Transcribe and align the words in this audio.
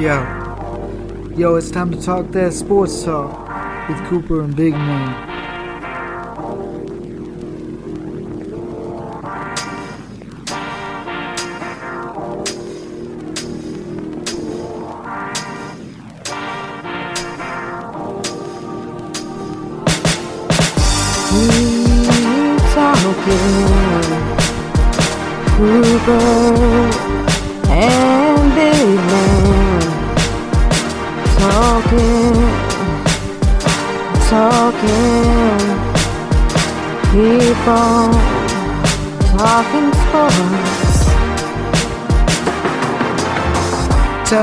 Yo. 0.00 1.30
Yo, 1.36 1.54
it's 1.54 1.70
time 1.70 1.92
to 1.92 2.02
talk 2.02 2.26
that 2.32 2.52
sports 2.52 3.04
talk 3.04 3.28
with 3.88 4.02
Cooper 4.08 4.42
and 4.42 4.54
Big 4.56 4.72
Man. 4.72 5.33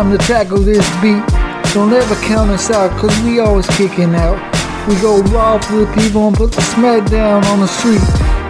Time 0.02 0.18
to 0.18 0.26
tackle 0.26 0.58
this 0.58 0.82
beat. 0.98 1.22
Don't 1.76 1.94
ever 1.94 2.16
count 2.26 2.50
us 2.50 2.72
out, 2.72 2.90
cause 2.98 3.14
we 3.22 3.40
always 3.40 3.68
kicking 3.78 4.16
out. 4.16 4.34
We 4.90 4.96
go 4.96 5.22
raw 5.30 5.60
for 5.60 5.86
the 5.86 5.94
people 5.94 6.28
and 6.28 6.36
put 6.36 6.52
the 6.54 6.62
smack 6.74 7.08
down 7.12 7.46
on 7.46 7.60
the 7.60 7.68
street. 7.68 8.02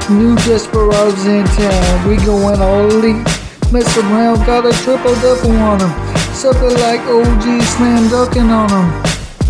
New 0.10 0.38
desperados 0.48 1.26
in 1.26 1.44
town, 1.44 2.08
we 2.08 2.16
going 2.24 2.62
all 2.62 2.88
elite. 2.88 3.28
Mess 3.70 3.98
around, 3.98 4.46
got 4.46 4.66
a 4.66 4.72
triple 4.80 5.14
double 5.20 5.52
on 5.60 5.80
them. 5.80 5.92
Something 6.32 6.72
like 6.88 7.02
OG 7.12 7.44
slam 7.76 8.08
dunking 8.08 8.48
on 8.48 8.70
them. 8.72 8.88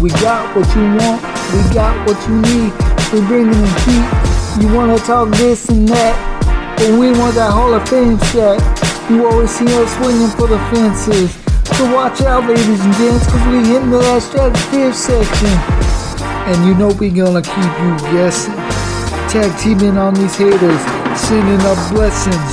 We 0.01 0.09
got 0.25 0.55
what 0.55 0.65
you 0.73 0.81
want, 0.97 1.21
we 1.53 1.61
got 1.69 1.93
what 2.09 2.17
you 2.25 2.41
need. 2.41 2.73
We 3.13 3.21
bringing 3.29 3.61
the 3.61 3.73
heat. 3.85 4.63
You 4.63 4.73
wanna 4.73 4.97
talk 4.97 5.29
this 5.37 5.69
and 5.69 5.87
that, 5.89 6.17
but 6.79 6.97
we 6.97 7.11
want 7.11 7.35
that 7.35 7.51
Hall 7.53 7.75
of 7.75 7.87
Fame 7.87 8.17
shot. 8.33 8.57
You 9.07 9.27
always 9.27 9.51
see 9.51 9.69
us 9.69 9.95
swinging 9.97 10.33
for 10.33 10.47
the 10.47 10.57
fences. 10.73 11.40
So 11.77 11.93
watch 11.93 12.21
out, 12.21 12.47
ladies 12.47 12.79
and 12.83 12.93
gents, 12.95 13.25
cause 13.27 13.45
we 13.47 13.65
hitting 13.65 13.89
the 13.89 13.97
last 13.97 14.27
stratosphere 14.29 14.93
section. 14.93 15.53
And 16.47 16.65
you 16.65 16.75
know 16.75 16.89
we 16.99 17.09
gonna 17.09 17.41
keep 17.41 17.71
you 17.81 17.91
guessing. 18.11 18.53
Tag 19.29 19.51
teaming 19.59 19.97
on 19.97 20.13
these 20.13 20.35
haters, 20.35 20.81
sending 21.15 21.61
up 21.61 21.77
blessings. 21.91 22.51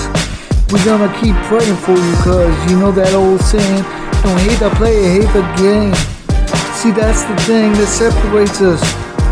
We 0.72 0.84
gonna 0.84 1.12
keep 1.20 1.34
praying 1.48 1.76
for 1.76 1.92
you, 1.92 2.14
cause 2.22 2.70
you 2.70 2.78
know 2.78 2.92
that 2.92 3.14
old 3.14 3.40
saying, 3.40 3.82
don't 4.22 4.38
hate 4.46 4.60
the 4.60 4.70
player, 4.76 5.20
hate 5.20 5.32
the 5.32 5.44
game. 5.56 5.94
See, 6.78 6.92
that's 6.92 7.24
the 7.24 7.36
thing 7.42 7.72
that 7.72 7.88
separates 7.88 8.60
us. 8.60 8.82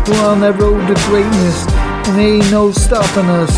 We're 0.09 0.25
on 0.25 0.41
that 0.41 0.59
road 0.59 0.85
to 0.87 0.95
greatness, 1.07 1.65
and 2.07 2.17
there 2.17 2.35
ain't 2.35 2.51
no 2.51 2.71
stopping 2.71 3.29
us. 3.29 3.53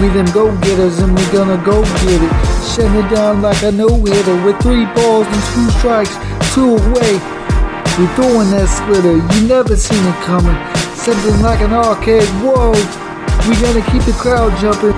We 0.00 0.08
them 0.08 0.26
go-getters, 0.32 1.00
and 1.00 1.16
we 1.16 1.24
gonna 1.32 1.62
go 1.64 1.82
get 1.82 2.22
it. 2.22 2.49
Shutting 2.60 2.94
it 2.94 3.08
down 3.08 3.40
like 3.42 3.62
a 3.62 3.72
no-hitter 3.72 4.44
with 4.44 4.60
three 4.60 4.84
balls 4.92 5.26
and 5.26 5.42
two 5.54 5.70
strikes, 5.80 6.14
two 6.54 6.76
away. 6.76 7.12
We're 7.96 8.12
throwing 8.14 8.50
that 8.52 8.68
splitter, 8.68 9.16
you 9.16 9.48
never 9.48 9.76
seen 9.76 10.04
it 10.04 10.18
coming. 10.28 10.56
Something 10.94 11.40
like 11.42 11.60
an 11.60 11.72
arcade, 11.72 12.28
whoa. 12.44 12.72
We 13.48 13.56
gotta 13.56 13.80
keep 13.90 14.04
the 14.04 14.12
crowd 14.12 14.52
jumping. 14.60 14.92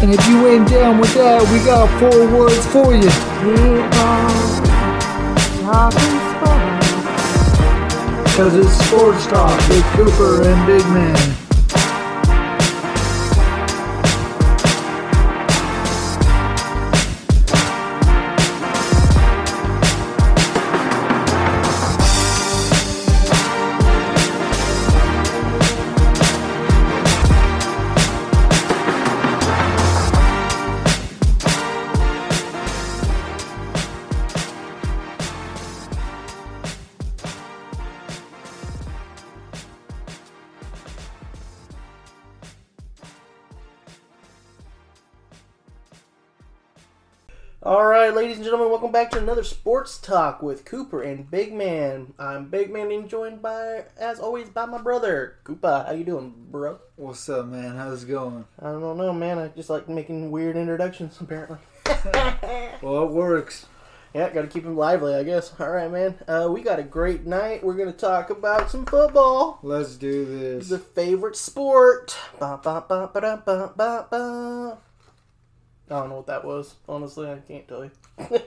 And 0.00 0.14
if 0.14 0.26
you 0.28 0.46
ain't 0.48 0.68
down 0.68 0.98
with 0.98 1.12
that, 1.14 1.42
we 1.52 1.58
got 1.66 1.90
four 1.98 2.26
words 2.32 2.64
for 2.72 2.94
you. 2.94 3.10
Keep 3.42 3.90
on 4.00 4.30
talking 5.66 6.18
sports. 6.32 6.88
Cause 8.36 8.54
it's 8.54 8.72
sports 8.86 9.26
talk 9.26 9.52
with 9.68 9.84
Cooper 9.92 10.48
and 10.48 10.66
Big 10.66 10.86
Man. 10.94 11.49
All 47.70 47.86
right, 47.86 48.12
ladies 48.12 48.34
and 48.38 48.44
gentlemen, 48.44 48.68
welcome 48.68 48.90
back 48.90 49.12
to 49.12 49.18
another 49.18 49.44
sports 49.44 49.96
talk 49.96 50.42
with 50.42 50.64
Cooper 50.64 51.02
and 51.02 51.30
Big 51.30 51.52
Man. 51.52 52.14
I'm 52.18 52.48
Big 52.48 52.68
Man, 52.72 52.90
and 52.90 53.08
joined 53.08 53.40
by, 53.42 53.84
as 53.96 54.18
always, 54.18 54.48
by 54.48 54.66
my 54.66 54.78
brother 54.78 55.36
Cooper. 55.44 55.84
How 55.86 55.92
you 55.92 56.02
doing, 56.02 56.34
bro? 56.50 56.80
What's 56.96 57.28
up, 57.28 57.46
man? 57.46 57.76
How's 57.76 58.02
it 58.02 58.08
going? 58.08 58.44
I 58.60 58.72
don't 58.72 58.96
know, 58.96 59.12
man. 59.12 59.38
I 59.38 59.46
just 59.54 59.70
like 59.70 59.88
making 59.88 60.32
weird 60.32 60.56
introductions, 60.56 61.16
apparently. 61.20 61.58
Well, 62.82 63.04
it 63.04 63.10
works. 63.12 63.66
Yeah, 64.14 64.30
got 64.30 64.42
to 64.42 64.48
keep 64.48 64.64
them 64.64 64.76
lively, 64.76 65.14
I 65.14 65.22
guess. 65.22 65.52
All 65.60 65.70
right, 65.70 65.88
man. 65.92 66.18
Uh, 66.26 66.48
we 66.50 66.62
got 66.62 66.80
a 66.80 66.82
great 66.82 67.24
night. 67.24 67.62
We're 67.62 67.74
gonna 67.74 67.92
talk 67.92 68.30
about 68.30 68.68
some 68.68 68.84
football, 68.84 69.60
Let's 69.62 69.94
do 69.94 70.24
this. 70.24 70.70
the 70.70 70.80
favorite 70.80 71.36
sport. 71.36 72.16
Ba, 72.40 72.58
ba, 72.60 72.84
ba, 72.88 73.08
ba, 73.14 73.42
ba, 73.46 73.72
ba, 73.76 74.06
ba. 74.10 74.78
I 75.90 76.00
don't 76.00 76.08
know 76.08 76.16
what 76.16 76.26
that 76.28 76.44
was. 76.44 76.74
Honestly, 76.88 77.28
I 77.28 77.38
can't 77.38 77.66
tell 77.66 77.84
you. 77.84 77.90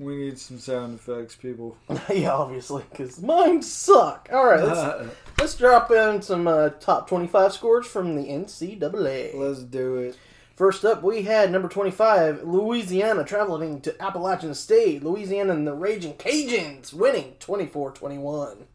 We 0.00 0.16
need 0.16 0.38
some 0.38 0.58
sound 0.58 0.94
effects, 0.94 1.36
people. 1.36 1.76
yeah, 2.10 2.32
obviously, 2.32 2.84
because 2.90 3.20
mine 3.20 3.60
suck. 3.60 4.30
All 4.32 4.46
right, 4.46 4.64
let's, 4.64 5.14
let's 5.38 5.54
drop 5.54 5.90
in 5.90 6.22
some 6.22 6.48
uh, 6.48 6.70
top 6.70 7.06
25 7.06 7.52
scores 7.52 7.86
from 7.86 8.16
the 8.16 8.22
NCAA. 8.22 9.34
Let's 9.34 9.60
do 9.62 9.96
it. 9.96 10.16
First 10.56 10.86
up, 10.86 11.02
we 11.02 11.22
had 11.22 11.52
number 11.52 11.68
25, 11.68 12.44
Louisiana, 12.44 13.24
traveling 13.24 13.82
to 13.82 14.02
Appalachian 14.02 14.54
State. 14.54 15.04
Louisiana 15.04 15.52
and 15.52 15.66
the 15.66 15.74
Raging 15.74 16.14
Cajuns 16.14 16.94
winning 16.94 17.34
24 17.38 17.90
21. 17.92 18.66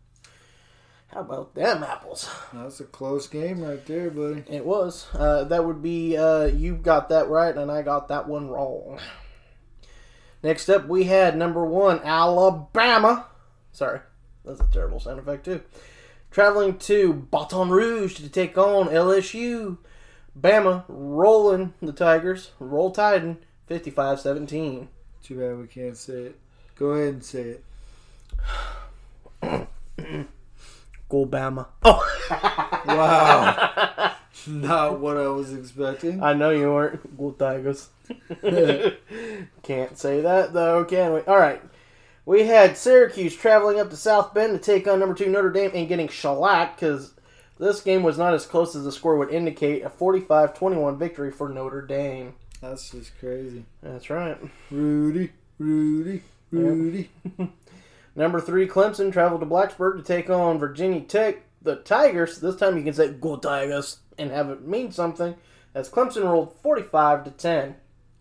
How 1.16 1.22
about 1.22 1.56
them 1.56 1.82
apples? 1.82 2.30
That's 2.52 2.82
a 2.82 2.84
close 2.84 3.28
game 3.28 3.62
right 3.62 3.84
there, 3.86 4.12
buddy. 4.12 4.44
It 4.50 4.66
was. 4.66 5.08
Uh, 5.14 5.46
that 5.46 5.64
would 5.64 5.82
be, 5.82 6.18
uh, 6.18 6.48
you 6.48 6.76
got 6.76 7.08
that 7.08 7.30
right, 7.30 7.56
and 7.56 7.72
I 7.72 7.84
got 7.84 8.10
that 8.10 8.28
one 8.28 8.50
wrong. 8.50 9.00
Next 10.44 10.68
up, 10.68 10.90
we 10.90 11.06
had 11.06 11.38
number 11.38 11.64
one, 11.64 12.02
Alabama. 12.04 13.28
Sorry, 13.72 14.02
that's 14.44 14.60
a 14.60 14.66
terrible 14.66 15.00
sound 15.00 15.20
effect, 15.20 15.46
too. 15.46 15.62
Traveling 16.32 16.78
to 16.80 17.14
Baton 17.14 17.70
Rouge 17.70 18.16
to 18.16 18.28
take 18.28 18.58
on 18.58 18.90
LSU. 18.90 19.78
Bama 20.38 20.84
rolling 20.90 21.74
the 21.82 21.94
Tigers. 21.94 22.52
Roll 22.60 22.92
Tide 22.92 23.38
55 23.68 24.20
17. 24.20 24.90
Too 25.24 25.40
bad 25.40 25.58
we 25.60 25.68
can't 25.68 25.96
say 25.96 26.24
it. 26.24 26.40
Go 26.76 26.88
ahead 26.88 27.14
and 27.14 27.24
say 27.24 27.56
it. 29.42 30.28
Go 31.10 31.26
Bama. 31.26 31.68
Oh, 31.84 32.02
Wow. 32.88 34.14
Not 34.48 35.00
what 35.00 35.18
I 35.18 35.28
was 35.28 35.54
expecting. 35.54 36.22
I 36.22 36.34
know 36.34 36.52
you 36.52 36.72
weren't. 36.72 37.18
Go 37.18 37.32
Tigers. 37.32 37.90
Can't 39.64 39.98
say 39.98 40.22
that 40.22 40.54
though, 40.54 40.86
can 40.86 41.14
we? 41.14 41.22
All 41.22 41.38
right. 41.40 41.62
We 42.26 42.44
had 42.48 42.78
Syracuse 42.78 43.36
traveling 43.36 43.80
up 43.80 43.90
to 43.92 43.96
South 43.96 44.34
Bend 44.34 44.54
to 44.54 44.60
take 44.60 44.88
on 44.88 45.00
number 45.00 45.16
two 45.16 45.30
Notre 45.30 45.52
Dame 45.52 45.72
and 45.74 45.88
getting 45.88 46.08
shellacked 46.08 46.80
because 46.80 47.14
this 47.60 47.82
game 47.82 48.04
was 48.04 48.18
not 48.18 48.34
as 48.34 48.46
close 48.46 48.76
as 48.76 48.84
the 48.84 48.92
score 48.92 49.18
would 49.18 49.30
indicate. 49.30 49.84
A 49.84 49.90
45-21 49.90 50.98
victory 50.98 51.32
for 51.32 51.50
Notre 51.50 51.82
Dame. 51.82 52.34
That's 52.62 52.90
just 52.90 53.18
crazy. 53.20 53.66
That's 53.84 54.10
right. 54.10 54.38
Rudy, 54.72 55.32
Rudy. 55.60 56.24
Rudy. 56.52 57.10
Number 58.16 58.40
three, 58.40 58.68
Clemson 58.68 59.12
traveled 59.12 59.42
to 59.42 59.48
Blacksburg 59.48 59.98
to 59.98 60.04
take 60.04 60.30
on 60.30 60.58
Virginia 60.60 61.02
Tech. 61.02 61.42
The 61.62 61.78
Tigers. 61.78 62.40
This 62.40 62.56
time 62.58 62.78
you 62.78 62.84
can 62.84 62.94
say 62.94 63.10
"Go 63.10 63.38
Tigers" 63.38 64.00
and 64.20 64.30
have 64.32 64.50
it 64.50 64.68
mean 64.68 64.92
something. 64.92 65.36
As 65.74 65.90
Clemson 65.90 66.24
rolled 66.24 66.56
forty-five 66.62 67.24
to 67.24 67.32
ten. 67.32 67.76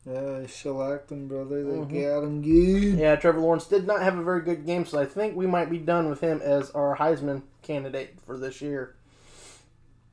Yeah, 0.06 0.20
they 0.38 0.46
shellacked 0.46 1.08
them, 1.08 1.28
brother. 1.28 1.62
They 1.62 1.70
Mhm. 1.78 1.88
got 2.02 2.24
him 2.24 2.42
good. 2.42 2.98
Yeah, 2.98 3.16
Trevor 3.16 3.40
Lawrence 3.40 3.66
did 3.66 3.86
not 3.86 4.02
have 4.02 4.18
a 4.18 4.22
very 4.22 4.40
good 4.40 4.66
game, 4.66 4.84
so 4.86 4.98
I 4.98 5.04
think 5.06 5.36
we 5.36 5.46
might 5.46 5.70
be 5.70 5.78
done 5.78 6.08
with 6.10 6.20
him 6.20 6.40
as 6.42 6.70
our 6.72 6.96
Heisman 6.96 7.42
candidate 7.62 8.18
for 8.26 8.36
this 8.36 8.60
year. 8.60 8.94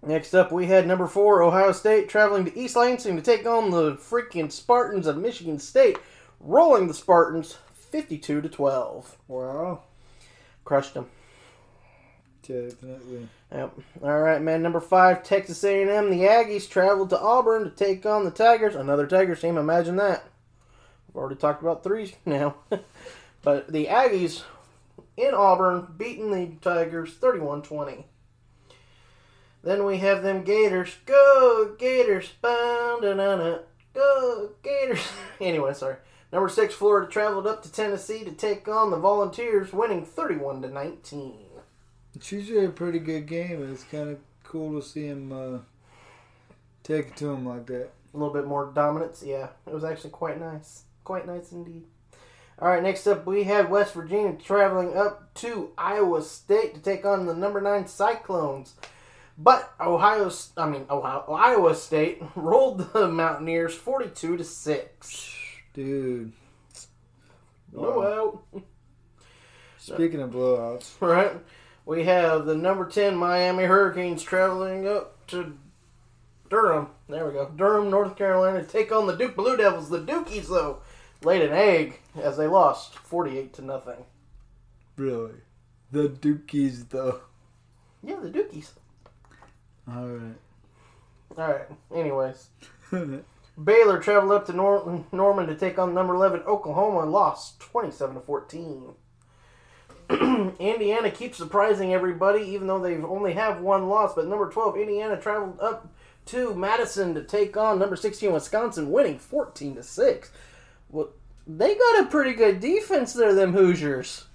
Next 0.03 0.33
up, 0.33 0.51
we 0.51 0.65
had 0.65 0.87
number 0.87 1.07
four, 1.07 1.41
Ohio 1.41 1.71
State, 1.73 2.09
traveling 2.09 2.45
to 2.45 2.57
East 2.57 2.75
Lansing 2.75 3.15
to 3.15 3.21
take 3.21 3.45
on 3.45 3.69
the 3.71 3.93
freaking 3.93 4.51
Spartans 4.51 5.07
of 5.07 5.17
Michigan 5.17 5.59
State, 5.59 5.97
rolling 6.39 6.87
the 6.87 6.93
Spartans 6.93 7.57
52 7.91 8.41
to 8.41 8.49
12. 8.49 9.17
Wow. 9.27 9.81
Crushed 10.63 10.93
them. 10.93 11.07
Definitely. 12.41 13.27
Yep. 13.51 13.73
All 14.01 14.19
right, 14.19 14.41
man. 14.41 14.63
Number 14.63 14.79
five, 14.79 15.23
Texas 15.23 15.63
A&M. 15.63 16.09
The 16.09 16.21
Aggies 16.21 16.69
traveled 16.69 17.09
to 17.11 17.19
Auburn 17.19 17.63
to 17.65 17.69
take 17.69 18.05
on 18.05 18.23
the 18.23 18.31
Tigers. 18.31 18.75
Another 18.75 19.05
Tigers 19.05 19.41
team. 19.41 19.57
Imagine 19.57 19.97
that. 19.97 20.23
We've 21.07 21.17
already 21.17 21.35
talked 21.35 21.61
about 21.61 21.83
threes 21.83 22.13
now. 22.25 22.55
but 23.41 23.71
the 23.71 23.88
Aggies 23.88 24.43
in 25.17 25.33
Auburn 25.33 25.88
beating 25.97 26.31
the 26.31 26.55
Tigers 26.61 27.15
31-20. 27.15 28.05
Then 29.63 29.85
we 29.85 29.97
have 29.97 30.23
them 30.23 30.43
Gators. 30.43 30.95
Go 31.05 31.75
Gators! 31.77 32.31
Ba-da-da-da. 32.41 33.59
Go 33.93 34.49
Gators! 34.63 35.07
anyway, 35.41 35.73
sorry. 35.73 35.97
Number 36.31 36.47
six, 36.49 36.73
Florida 36.73 37.11
traveled 37.11 37.45
up 37.45 37.61
to 37.63 37.71
Tennessee 37.71 38.23
to 38.23 38.31
take 38.31 38.67
on 38.67 38.89
the 38.91 38.97
Volunteers, 38.97 39.73
winning 39.73 40.05
31 40.05 40.61
to 40.61 40.69
19. 40.69 41.33
It's 42.15 42.31
usually 42.31 42.65
a 42.65 42.69
pretty 42.69 42.99
good 42.99 43.25
game. 43.27 43.61
and 43.61 43.73
It's 43.73 43.83
kind 43.83 44.09
of 44.09 44.17
cool 44.43 44.79
to 44.79 44.85
see 44.85 45.05
him 45.07 45.31
uh, 45.33 45.59
take 46.83 47.07
it 47.07 47.17
to 47.17 47.31
him 47.31 47.45
like 47.45 47.65
that. 47.67 47.89
a 48.13 48.17
little 48.17 48.33
bit 48.33 48.45
more 48.47 48.71
dominance. 48.73 49.23
Yeah, 49.25 49.47
it 49.67 49.73
was 49.73 49.83
actually 49.83 50.11
quite 50.11 50.39
nice. 50.39 50.83
Quite 51.03 51.25
nice 51.27 51.51
indeed. 51.51 51.83
All 52.59 52.69
right, 52.69 52.83
next 52.83 53.07
up 53.07 53.25
we 53.25 53.43
have 53.45 53.69
West 53.69 53.93
Virginia 53.93 54.33
traveling 54.33 54.95
up 54.95 55.33
to 55.35 55.71
Iowa 55.77 56.21
State 56.21 56.75
to 56.75 56.79
take 56.81 57.05
on 57.05 57.25
the 57.25 57.33
number 57.33 57.59
nine 57.59 57.87
Cyclones. 57.87 58.75
But 59.37 59.73
Ohio, 59.81 60.29
I 60.55 60.69
mean 60.69 60.85
Ohio, 60.89 61.25
Iowa 61.27 61.73
State 61.75 62.21
rolled 62.35 62.93
the 62.93 63.07
Mountaineers 63.07 63.73
forty-two 63.73 64.37
to 64.37 64.43
six. 64.43 65.35
Dude. 65.73 66.33
Blowout. 67.71 68.44
Speaking 69.77 70.21
of 70.21 70.31
blowouts, 70.31 71.00
Right. 71.01 71.38
we 71.85 72.03
have 72.03 72.45
the 72.45 72.56
number 72.56 72.85
ten 72.88 73.15
Miami 73.15 73.63
Hurricanes 73.63 74.21
traveling 74.23 74.88
up 74.88 75.25
to 75.27 75.57
Durham. 76.50 76.89
There 77.07 77.25
we 77.25 77.31
go, 77.33 77.50
Durham, 77.56 77.89
North 77.89 78.15
Carolina, 78.18 78.63
take 78.63 78.91
on 78.91 79.07
the 79.07 79.15
Duke 79.15 79.35
Blue 79.35 79.56
Devils. 79.57 79.89
The 79.89 80.00
Dukies 80.00 80.47
though 80.47 80.81
laid 81.23 81.41
an 81.41 81.53
egg 81.53 82.00
as 82.15 82.38
they 82.38 82.47
lost 82.47 82.95
forty-eight 82.95 83.53
to 83.53 83.62
nothing. 83.63 84.06
really. 84.97 85.33
The 85.91 86.07
Dukies, 86.09 86.88
though. 86.89 87.19
Yeah, 88.01 88.15
the 88.21 88.29
Dukies. 88.29 88.69
Alright. 89.89 90.38
All 91.38 91.47
right. 91.47 91.67
Anyways, 91.94 92.47
Baylor 93.62 94.00
traveled 94.00 94.31
up 94.31 94.45
to 94.48 94.53
Nor- 94.53 95.06
Norman 95.12 95.48
to 95.48 95.56
take 95.56 95.77
on 95.77 95.94
number 95.94 96.15
eleven 96.15 96.42
Oklahoma 96.42 97.01
and 97.01 97.12
lost 97.12 97.59
twenty-seven 97.59 98.15
to 98.15 98.21
fourteen. 98.21 98.94
Indiana 100.59 101.09
keeps 101.12 101.38
surprising 101.38 101.94
everybody, 101.94 102.42
even 102.44 102.68
though 102.68 102.80
they've 102.80 103.03
only 103.03 103.33
have 103.33 103.62
one 103.62 103.88
loss. 103.88 104.13
But 104.15 104.27
number 104.27 104.50
twelve 104.50 104.77
Indiana 104.77 105.18
traveled 105.18 105.59
up 105.59 105.88
to 106.27 106.53
Madison 106.53 107.13
to 107.13 107.24
take 107.24 107.56
on 107.57 107.80
number 107.80 107.95
sixteen 107.95 108.33
Wisconsin, 108.33 108.92
winning 108.92 109.19
fourteen 109.19 109.75
to 109.75 109.83
six. 109.83 110.31
Well, 110.89 111.09
they 111.48 111.75
got 111.75 112.01
a 112.01 112.07
pretty 112.07 112.33
good 112.33 112.59
defense 112.59 113.13
there, 113.13 113.33
them 113.33 113.53
Hoosiers. 113.53 114.25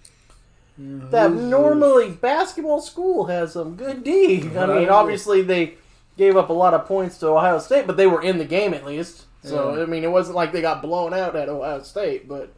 That 0.79 1.33
normally 1.33 2.11
basketball 2.11 2.83
school 2.83 3.25
has 3.27 3.55
some 3.55 3.77
good 3.77 4.05
D. 4.05 4.43
I 4.57 4.67
mean, 4.67 4.89
obviously 4.91 5.41
they 5.41 5.77
gave 6.17 6.37
up 6.37 6.49
a 6.49 6.55
lot 6.55 6.75
of 6.75 6.87
points 6.87 7.19
to 7.19 7.29
Ohio 7.29 7.59
State, 7.59 7.87
but 7.87 7.97
they 7.97 8.07
were 8.07 8.23
in 8.23 8.39
the 8.39 8.45
game 8.45 8.75
at 8.75 8.85
least. 8.85 9.25
So 9.43 9.75
Yeah. 9.75 9.83
I 9.83 9.87
mean, 9.87 10.05
it 10.05 10.11
wasn't 10.11 10.37
like 10.37 10.53
they 10.53 10.61
got 10.61 10.83
blown 10.83 11.15
out 11.15 11.37
at 11.37 11.49
Ohio 11.49 11.83
State. 11.83 12.29
But 12.29 12.53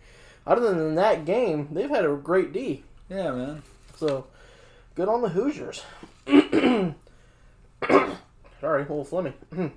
other 0.46 0.72
than 0.72 0.94
that 0.94 1.24
game, 1.24 1.68
they've 1.72 1.90
had 1.90 2.04
a 2.04 2.14
great 2.16 2.52
D. 2.52 2.84
Yeah, 3.08 3.32
man. 3.32 3.62
So 3.96 4.26
good 4.94 5.08
on 5.08 5.22
the 5.22 5.28
Hoosiers. 5.30 5.82
Sorry, 8.60 8.82
a 8.82 8.92
little 8.92 9.04
phlegmy. 9.04 9.32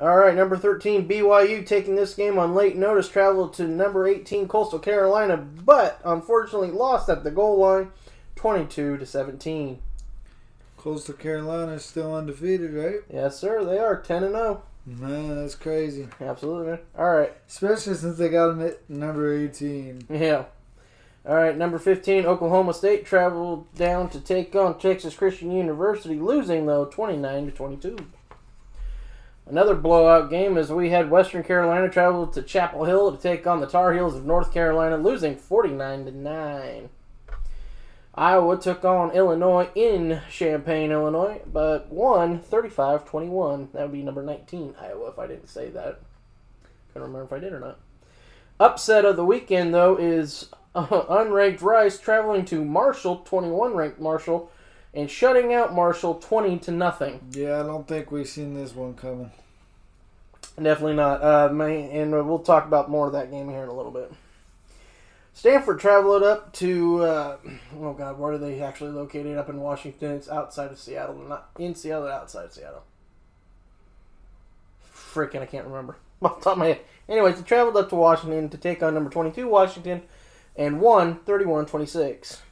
All 0.00 0.16
right, 0.16 0.36
number 0.36 0.56
13, 0.56 1.08
BYU 1.08 1.66
taking 1.66 1.96
this 1.96 2.14
game 2.14 2.38
on 2.38 2.54
late 2.54 2.76
notice, 2.76 3.08
traveled 3.08 3.52
to 3.54 3.66
number 3.66 4.06
18, 4.06 4.46
Coastal 4.46 4.78
Carolina, 4.78 5.36
but 5.36 6.00
unfortunately 6.04 6.70
lost 6.70 7.08
at 7.08 7.24
the 7.24 7.32
goal 7.32 7.58
line 7.58 7.90
22 8.36 8.98
to 8.98 9.04
17. 9.04 9.80
Coastal 10.88 11.16
Carolina 11.16 11.72
is 11.72 11.84
still 11.84 12.14
undefeated, 12.14 12.72
right? 12.72 13.00
Yes, 13.12 13.38
sir, 13.38 13.62
they 13.62 13.78
are 13.78 14.00
10 14.00 14.24
and 14.24 14.32
0. 14.32 14.62
Man, 14.86 15.36
that's 15.36 15.54
crazy. 15.54 16.08
Absolutely, 16.18 16.66
man. 16.68 16.78
All 16.96 17.10
right. 17.10 17.34
Especially 17.46 17.92
since 17.92 18.16
they 18.16 18.30
got 18.30 18.52
him 18.52 18.62
at 18.62 18.88
number 18.88 19.30
18. 19.36 20.06
Yeah. 20.08 20.46
All 21.26 21.34
right, 21.34 21.54
number 21.54 21.78
15, 21.78 22.24
Oklahoma 22.24 22.72
State 22.72 23.04
traveled 23.04 23.70
down 23.74 24.08
to 24.08 24.18
take 24.18 24.56
on 24.56 24.78
Texas 24.78 25.14
Christian 25.14 25.52
University, 25.52 26.14
losing 26.14 26.64
though 26.64 26.86
29 26.86 27.44
to 27.44 27.52
22. 27.52 27.98
Another 29.44 29.74
blowout 29.74 30.30
game 30.30 30.56
as 30.56 30.72
we 30.72 30.88
had 30.88 31.10
Western 31.10 31.44
Carolina 31.44 31.90
travel 31.90 32.26
to 32.28 32.40
Chapel 32.40 32.86
Hill 32.86 33.14
to 33.14 33.22
take 33.22 33.46
on 33.46 33.60
the 33.60 33.66
Tar 33.66 33.92
Heels 33.92 34.16
of 34.16 34.24
North 34.24 34.54
Carolina, 34.54 34.96
losing 34.96 35.36
49 35.36 36.06
to 36.06 36.12
9. 36.12 36.88
Iowa 38.18 38.58
took 38.58 38.84
on 38.84 39.12
Illinois 39.12 39.68
in 39.76 40.20
Champaign, 40.28 40.90
Illinois, 40.90 41.40
but 41.46 41.88
won 41.88 42.40
35-21. 42.40 43.72
That 43.72 43.82
would 43.82 43.92
be 43.92 44.02
number 44.02 44.24
19, 44.24 44.74
Iowa, 44.80 45.10
if 45.10 45.20
I 45.20 45.28
didn't 45.28 45.46
say 45.46 45.68
that. 45.70 46.00
Couldn't 46.92 47.12
remember 47.12 47.24
if 47.24 47.32
I 47.32 47.38
did 47.38 47.52
or 47.52 47.60
not. 47.60 47.78
Upset 48.58 49.04
of 49.04 49.14
the 49.14 49.24
weekend, 49.24 49.72
though, 49.72 49.96
is 49.96 50.48
uh, 50.74 50.86
unranked 50.88 51.62
Rice 51.62 51.96
traveling 52.00 52.44
to 52.46 52.64
Marshall, 52.64 53.18
21 53.18 53.74
ranked 53.74 54.00
Marshall, 54.00 54.50
and 54.92 55.08
shutting 55.08 55.54
out 55.54 55.72
Marshall 55.72 56.16
20 56.16 56.58
to 56.58 56.72
nothing. 56.72 57.20
Yeah, 57.30 57.60
I 57.60 57.62
don't 57.62 57.86
think 57.86 58.10
we've 58.10 58.26
seen 58.26 58.54
this 58.54 58.74
one 58.74 58.94
coming. 58.94 59.30
Definitely 60.60 60.96
not. 60.96 61.22
Uh, 61.22 61.54
and 61.54 62.10
we'll 62.10 62.40
talk 62.40 62.66
about 62.66 62.90
more 62.90 63.06
of 63.06 63.12
that 63.12 63.30
game 63.30 63.48
here 63.48 63.62
in 63.62 63.68
a 63.68 63.74
little 63.74 63.92
bit. 63.92 64.12
Stanford 65.38 65.78
traveled 65.78 66.24
up 66.24 66.52
to, 66.54 67.00
uh, 67.04 67.36
oh 67.78 67.92
God, 67.92 68.18
where 68.18 68.32
are 68.32 68.38
they 68.38 68.60
actually 68.60 68.90
located? 68.90 69.38
Up 69.38 69.48
in 69.48 69.60
Washington. 69.60 70.16
It's 70.16 70.28
outside 70.28 70.72
of 70.72 70.80
Seattle. 70.80 71.14
Not 71.14 71.50
in 71.60 71.76
Seattle, 71.76 72.08
outside 72.08 72.46
of 72.46 72.52
Seattle. 72.52 72.82
Freaking, 74.92 75.40
I 75.40 75.46
can't 75.46 75.68
remember. 75.68 75.96
Off 76.22 76.38
the 76.38 76.42
top 76.42 76.52
of 76.54 76.58
my 76.58 76.66
head. 76.66 76.80
Anyways, 77.08 77.36
they 77.36 77.42
traveled 77.42 77.76
up 77.76 77.88
to 77.90 77.94
Washington 77.94 78.48
to 78.48 78.58
take 78.58 78.82
on 78.82 78.94
number 78.94 79.10
22 79.10 79.46
Washington 79.46 80.02
and 80.56 80.80
won 80.80 81.20
31 81.20 81.66
26. 81.66 82.42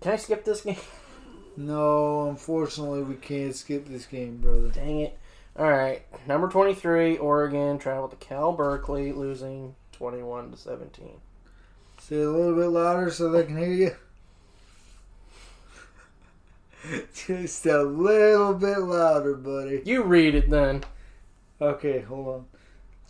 Can 0.00 0.12
I 0.12 0.16
skip 0.16 0.44
this 0.44 0.60
game? 0.62 0.76
No, 1.56 2.28
unfortunately, 2.28 3.02
we 3.02 3.16
can't 3.16 3.56
skip 3.56 3.88
this 3.88 4.06
game, 4.06 4.36
brother. 4.36 4.68
Dang 4.68 5.00
it. 5.00 5.18
All 5.58 5.68
right. 5.68 6.02
Number 6.28 6.48
23, 6.48 7.16
Oregon 7.16 7.80
traveled 7.80 8.12
to 8.12 8.16
Cal 8.24 8.52
Berkeley, 8.52 9.10
losing 9.10 9.74
21 9.90 10.52
to 10.52 10.56
17. 10.56 11.22
Say 12.08 12.20
it 12.20 12.24
a 12.24 12.30
little 12.30 12.54
bit 12.54 12.66
louder 12.66 13.10
so 13.10 13.30
they 13.30 13.42
can 13.42 13.56
hear 13.56 13.72
you. 13.72 13.96
Just 17.26 17.66
a 17.66 17.82
little 17.82 18.54
bit 18.54 18.78
louder, 18.78 19.34
buddy. 19.34 19.82
You 19.84 20.04
read 20.04 20.36
it 20.36 20.48
then. 20.48 20.84
Okay, 21.60 22.02
hold 22.02 22.28
on. 22.28 22.44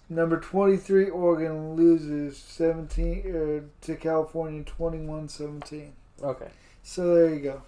Number 0.08 0.40
23, 0.40 1.10
Oregon 1.10 1.74
loses 1.74 2.38
17 2.38 3.24
er, 3.26 3.64
to 3.82 3.96
California 3.96 4.62
21 4.62 5.28
17. 5.28 5.92
Okay. 6.22 6.48
So 6.82 7.14
there 7.14 7.34
you 7.34 7.40
go. 7.40 7.62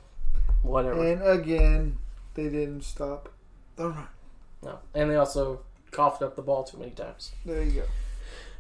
Whatever. 0.63 1.05
And 1.05 1.23
again, 1.23 1.99
they 2.33 2.45
didn't 2.45 2.85
stop 2.85 3.29
the 3.77 3.91
run. 3.91 4.07
no. 4.63 4.79
And 4.95 5.11
they 5.11 5.17
also 5.17 5.61
coughed 5.91 6.23
up 6.23 6.37
the 6.37 6.43
ball 6.43 6.65
too 6.65 6.79
many 6.79 6.93
times. 6.93 7.33
There 7.45 7.63
you 7.63 7.83
go. 7.83 7.87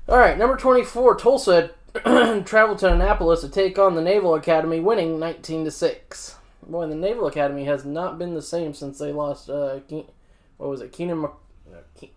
All 0.08 0.18
right. 0.18 0.38
Number 0.38 0.56
24, 0.56 1.16
Tulsa 1.16 1.70
traveled 2.44 2.78
to 2.78 2.92
Annapolis 2.92 3.40
to 3.42 3.48
take 3.48 3.78
on 3.78 3.94
the 3.94 4.02
Naval 4.02 4.34
Academy, 4.34 4.80
winning 4.80 5.18
19 5.18 5.64
to 5.66 5.70
6. 5.70 6.36
Boy, 6.66 6.86
the 6.86 6.94
Naval 6.94 7.26
Academy 7.26 7.64
has 7.64 7.84
not 7.84 8.18
been 8.18 8.34
the 8.34 8.42
same 8.42 8.74
since 8.74 8.98
they 8.98 9.12
lost, 9.12 9.48
uh, 9.50 9.80
Ke- 9.80 10.08
what 10.56 10.70
was 10.70 10.80
it? 10.82 10.92
Keenan, 10.92 11.24
uh, 11.24 11.28
Ke- 11.98 12.10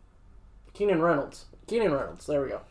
Keenan 0.74 1.02
Reynolds. 1.02 1.46
Keenan 1.68 1.94
Reynolds. 1.94 2.26
There 2.26 2.42
we 2.42 2.50
go. 2.50 2.62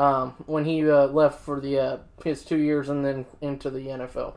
um, 0.00 0.30
when 0.46 0.64
he 0.64 0.88
uh, 0.88 1.06
left 1.06 1.40
for 1.40 1.60
the 1.60 1.78
uh, 1.78 1.98
his 2.24 2.44
two 2.44 2.58
years 2.58 2.88
and 2.88 3.04
then 3.04 3.26
into 3.40 3.68
the 3.70 3.86
NFL. 3.86 4.34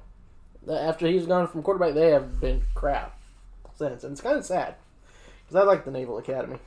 After 0.72 1.08
he's 1.08 1.26
gone 1.28 1.48
from 1.48 1.62
quarterback, 1.64 1.94
they 1.94 2.10
have 2.10 2.40
been 2.40 2.64
crap 2.74 3.20
since, 3.76 4.04
and 4.04 4.14
it's 4.14 4.22
kind 4.22 4.38
of 4.38 4.46
sad 4.46 4.76
because 5.44 5.56
I 5.56 5.64
like 5.64 5.86
the 5.86 5.92
Naval 5.92 6.18
Academy. 6.18 6.58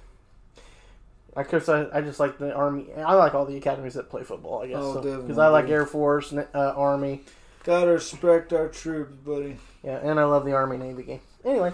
I 1.37 1.43
guess 1.43 1.69
I, 1.69 1.87
I 1.93 2.00
just 2.00 2.21
like 2.21 2.38
the 2.38 2.55
Army. 2.55 2.87
I 2.97 3.14
like 3.14 3.35
all 3.35 3.45
the 3.45 3.57
academies 3.57 3.95
that 3.95 4.09
play 4.11 4.23
football. 4.23 4.62
I 4.62 4.69
guess 4.69 4.76
Oh, 4.79 5.00
because. 5.23 5.38
I 5.38 5.49
like 5.49 5.69
Air 5.69 5.87
Force, 5.87 6.33
uh, 6.33 6.45
Army, 6.55 7.23
Gotta 7.64 7.93
respect 7.93 8.53
our 8.53 8.69
troops, 8.69 9.14
buddy. 9.25 9.57
yeah, 9.83 9.99
and 10.03 10.21
I 10.21 10.25
love 10.25 10.45
the 10.45 10.53
Army 10.53 10.76
Navy 10.76 11.03
game. 11.03 11.21
Anyway, 11.45 11.73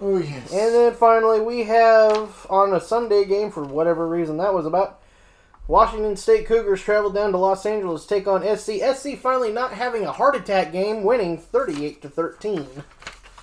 Oh 0.00 0.16
yes. 0.18 0.50
And 0.52 0.74
then 0.74 0.94
finally, 0.94 1.40
we 1.40 1.64
have 1.64 2.46
on 2.50 2.72
a 2.72 2.80
Sunday 2.80 3.24
game 3.26 3.50
for 3.50 3.62
whatever 3.64 4.08
reason 4.08 4.38
that 4.38 4.54
was 4.54 4.66
about. 4.66 4.98
Washington 5.68 6.16
State 6.16 6.46
Cougars 6.46 6.82
traveled 6.82 7.14
down 7.14 7.30
to 7.32 7.38
Los 7.38 7.64
Angeles 7.64 8.02
to 8.04 8.08
take 8.08 8.26
on 8.26 8.42
SC. 8.56 8.80
SC 8.94 9.16
finally 9.16 9.52
not 9.52 9.72
having 9.72 10.04
a 10.04 10.10
heart 10.10 10.34
attack 10.34 10.72
game, 10.72 11.04
winning 11.04 11.38
38 11.38 12.02
to 12.02 12.08
13. 12.08 12.66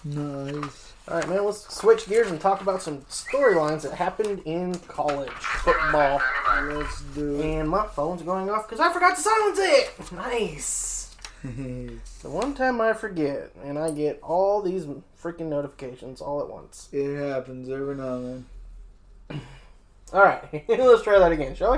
nice. 0.04 0.87
All 1.10 1.16
right, 1.16 1.30
man, 1.30 1.46
let's 1.46 1.74
switch 1.74 2.08
gears 2.10 2.30
and 2.30 2.42
talk 2.42 2.60
about 2.60 2.82
some 2.82 3.00
storylines 3.04 3.84
that 3.84 3.94
happened 3.94 4.42
in 4.44 4.76
college 4.80 5.32
football. 5.32 6.22
Let's 6.64 7.02
do 7.16 7.40
it. 7.40 7.46
And 7.46 7.70
my 7.70 7.88
phone's 7.88 8.24
going 8.24 8.50
off 8.50 8.68
because 8.68 8.82
I 8.82 8.92
forgot 8.92 9.16
to 9.16 9.22
silence 9.22 9.60
it. 9.62 10.12
Nice. 10.12 11.16
The 12.24 12.32
one 12.32 12.56
time 12.56 12.82
I 12.82 12.94
forget, 12.94 13.52
and 13.64 13.78
I 13.78 13.92
get 13.92 14.20
all 14.24 14.62
these 14.62 14.86
freaking 15.22 15.48
notifications 15.48 16.20
all 16.20 16.42
at 16.42 16.50
once. 16.50 16.90
it 16.92 17.16
happens 17.16 17.70
every 17.70 17.96
now 17.96 18.16
and 18.16 18.46
then. 19.30 19.42
All 20.14 20.24
right, 20.24 20.42
let's 20.68 21.04
try 21.04 21.20
that 21.20 21.32
again, 21.32 21.56
shall 21.56 21.74
we? 21.74 21.78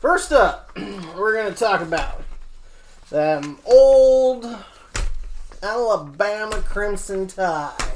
First 0.00 0.32
up, 0.32 0.72
we're 1.16 1.34
going 1.34 1.52
to 1.52 1.58
talk 1.58 1.82
about 1.82 2.22
them 3.10 3.58
old 3.64 4.44
Alabama 5.62 6.56
Crimson 6.66 7.28
Tide. 7.28 7.93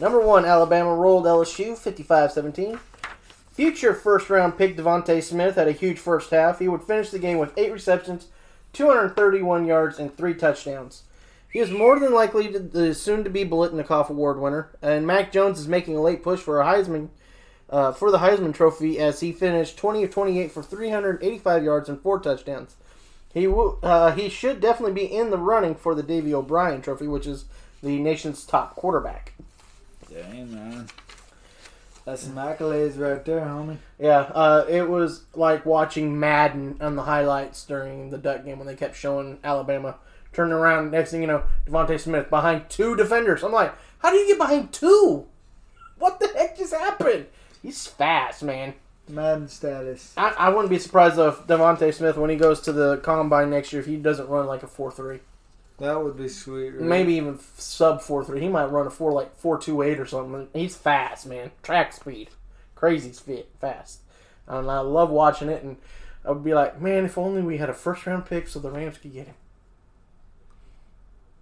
Number 0.00 0.20
one, 0.20 0.44
Alabama 0.44 0.94
rolled 0.94 1.24
LSU 1.24 1.76
55 1.76 2.32
17. 2.32 2.78
Future 3.50 3.94
first 3.94 4.30
round 4.30 4.56
pick 4.56 4.76
DeVonta 4.76 5.20
Smith 5.20 5.56
had 5.56 5.66
a 5.66 5.72
huge 5.72 5.98
first 5.98 6.30
half. 6.30 6.60
He 6.60 6.68
would 6.68 6.82
finish 6.82 7.10
the 7.10 7.18
game 7.18 7.38
with 7.38 7.56
eight 7.58 7.72
receptions, 7.72 8.28
231 8.72 9.66
yards, 9.66 9.98
and 9.98 10.16
three 10.16 10.34
touchdowns. 10.34 11.02
He 11.50 11.58
is 11.58 11.70
more 11.70 11.98
than 11.98 12.14
likely 12.14 12.46
the 12.46 12.94
soon 12.94 13.24
to 13.24 13.30
be 13.30 13.44
Biletnikoff 13.44 14.10
Award 14.10 14.38
winner, 14.38 14.70
and 14.80 15.06
Mac 15.06 15.32
Jones 15.32 15.58
is 15.58 15.66
making 15.66 15.96
a 15.96 16.00
late 16.00 16.22
push 16.22 16.38
for 16.38 16.60
a 16.60 16.64
Heisman 16.64 17.08
uh, 17.70 17.90
for 17.92 18.10
the 18.10 18.18
Heisman 18.18 18.54
Trophy 18.54 18.98
as 19.00 19.20
he 19.20 19.32
finished 19.32 19.76
20 19.76 20.04
of 20.04 20.10
28 20.10 20.52
for 20.52 20.62
385 20.62 21.64
yards 21.64 21.88
and 21.88 22.00
four 22.00 22.20
touchdowns. 22.20 22.76
He 23.34 23.46
will, 23.46 23.78
uh, 23.82 24.12
he 24.12 24.28
should 24.28 24.60
definitely 24.60 24.94
be 24.94 25.12
in 25.12 25.30
the 25.30 25.38
running 25.38 25.74
for 25.74 25.94
the 25.94 26.02
Davy 26.02 26.32
O'Brien 26.32 26.80
Trophy, 26.80 27.08
which 27.08 27.26
is 27.26 27.46
the 27.82 27.98
nation's 27.98 28.44
top 28.44 28.76
quarterback. 28.76 29.32
Dang 30.12 30.52
man. 30.52 30.88
That's 32.04 32.22
some 32.22 32.36
accolades 32.36 32.98
right 32.98 33.22
there, 33.22 33.40
homie. 33.40 33.76
Yeah, 33.98 34.20
uh, 34.20 34.64
it 34.66 34.88
was 34.88 35.24
like 35.34 35.66
watching 35.66 36.18
Madden 36.18 36.78
on 36.80 36.96
the 36.96 37.02
highlights 37.02 37.64
during 37.64 38.08
the 38.08 38.16
Duck 38.16 38.46
game 38.46 38.58
when 38.58 38.66
they 38.66 38.76
kept 38.76 38.96
showing 38.96 39.38
Alabama 39.44 39.96
turning 40.32 40.54
around. 40.54 40.90
Next 40.90 41.10
thing 41.10 41.20
you 41.20 41.26
know, 41.26 41.42
DeVonta 41.66 42.00
Smith 42.00 42.30
behind 42.30 42.70
two 42.70 42.96
defenders. 42.96 43.42
I'm 43.42 43.52
like, 43.52 43.74
how 43.98 44.10
do 44.10 44.16
you 44.16 44.26
get 44.26 44.38
behind 44.38 44.72
two? 44.72 45.26
What 45.98 46.18
the 46.18 46.28
heck 46.28 46.56
just 46.56 46.72
happened? 46.72 47.26
He's 47.62 47.86
fast, 47.86 48.42
man. 48.42 48.74
Madden 49.08 49.48
status. 49.48 50.14
I, 50.16 50.30
I 50.30 50.48
wouldn't 50.50 50.70
be 50.70 50.78
surprised 50.78 51.16
though 51.16 51.28
if 51.28 51.46
DeVonta 51.46 51.92
Smith, 51.92 52.16
when 52.16 52.30
he 52.30 52.36
goes 52.36 52.60
to 52.62 52.72
the 52.72 52.98
combine 52.98 53.50
next 53.50 53.72
year, 53.72 53.80
if 53.80 53.86
he 53.86 53.96
doesn't 53.96 54.28
run 54.28 54.46
like 54.46 54.62
a 54.62 54.66
four 54.66 54.90
three, 54.90 55.20
That 55.78 56.02
would 56.02 56.16
be 56.16 56.28
sweet. 56.28 56.70
Right? 56.70 56.80
maybe 56.80 57.14
even 57.14 57.38
sub 57.56 58.02
four 58.02 58.24
three. 58.24 58.40
He 58.40 58.48
might 58.48 58.66
run 58.66 58.86
a 58.86 58.90
four 58.90 59.12
like 59.12 59.36
four 59.36 59.58
two 59.58 59.82
eight 59.82 60.00
or 60.00 60.06
something. 60.06 60.48
He's 60.52 60.76
fast, 60.76 61.26
man. 61.26 61.52
Track 61.62 61.92
speed, 61.92 62.30
crazy 62.74 63.10
fit, 63.10 63.48
fast. 63.60 64.00
And 64.48 64.70
I 64.70 64.80
love 64.80 65.10
watching 65.10 65.48
it. 65.48 65.62
And 65.62 65.76
I 66.24 66.32
would 66.32 66.42
be 66.42 66.54
like, 66.54 66.80
man, 66.80 67.04
if 67.04 67.16
only 67.16 67.42
we 67.42 67.58
had 67.58 67.70
a 67.70 67.74
first 67.74 68.06
round 68.06 68.26
pick 68.26 68.48
so 68.48 68.58
the 68.58 68.70
Rams 68.70 68.98
could 68.98 69.12
get 69.12 69.28
him. 69.28 69.34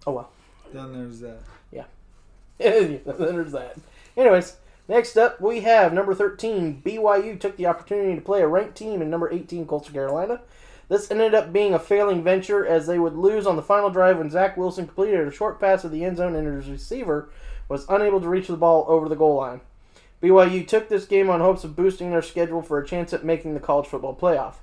Oh 0.05 0.11
well. 0.11 0.31
Then 0.71 0.93
there's 0.93 1.19
that. 1.21 1.39
Yeah. 1.71 1.85
then 2.59 3.01
there's 3.05 3.53
that. 3.53 3.77
Anyways, 4.15 4.57
next 4.87 5.17
up 5.17 5.41
we 5.41 5.61
have 5.61 5.93
number 5.93 6.13
13, 6.13 6.83
BYU 6.85 7.39
took 7.39 7.57
the 7.57 7.65
opportunity 7.65 8.13
to 8.13 8.21
play 8.21 8.41
a 8.41 8.47
ranked 8.47 8.75
team 8.77 9.01
in 9.01 9.09
number 9.09 9.31
18, 9.31 9.65
Coastal 9.65 9.93
Carolina. 9.93 10.41
This 10.89 11.11
ended 11.11 11.33
up 11.33 11.51
being 11.51 11.73
a 11.73 11.79
failing 11.79 12.23
venture 12.23 12.65
as 12.65 12.87
they 12.87 12.97
would 12.97 13.15
lose 13.15 13.45
on 13.45 13.55
the 13.55 13.61
final 13.61 13.89
drive 13.89 14.17
when 14.17 14.29
Zach 14.29 14.55
Wilson 14.55 14.85
completed 14.85 15.27
a 15.27 15.31
short 15.31 15.59
pass 15.59 15.81
to 15.81 15.89
the 15.89 16.05
end 16.05 16.17
zone 16.17 16.35
and 16.35 16.47
his 16.47 16.69
receiver 16.69 17.29
was 17.67 17.85
unable 17.89 18.21
to 18.21 18.29
reach 18.29 18.47
the 18.47 18.55
ball 18.55 18.85
over 18.87 19.09
the 19.09 19.15
goal 19.15 19.35
line. 19.35 19.61
BYU 20.21 20.67
took 20.67 20.89
this 20.89 21.05
game 21.05 21.29
on 21.29 21.41
hopes 21.41 21.63
of 21.63 21.75
boosting 21.75 22.11
their 22.11 22.21
schedule 22.21 22.61
for 22.61 22.79
a 22.79 22.87
chance 22.87 23.13
at 23.13 23.25
making 23.25 23.53
the 23.53 23.59
college 23.59 23.87
football 23.87 24.15
playoff. 24.15 24.55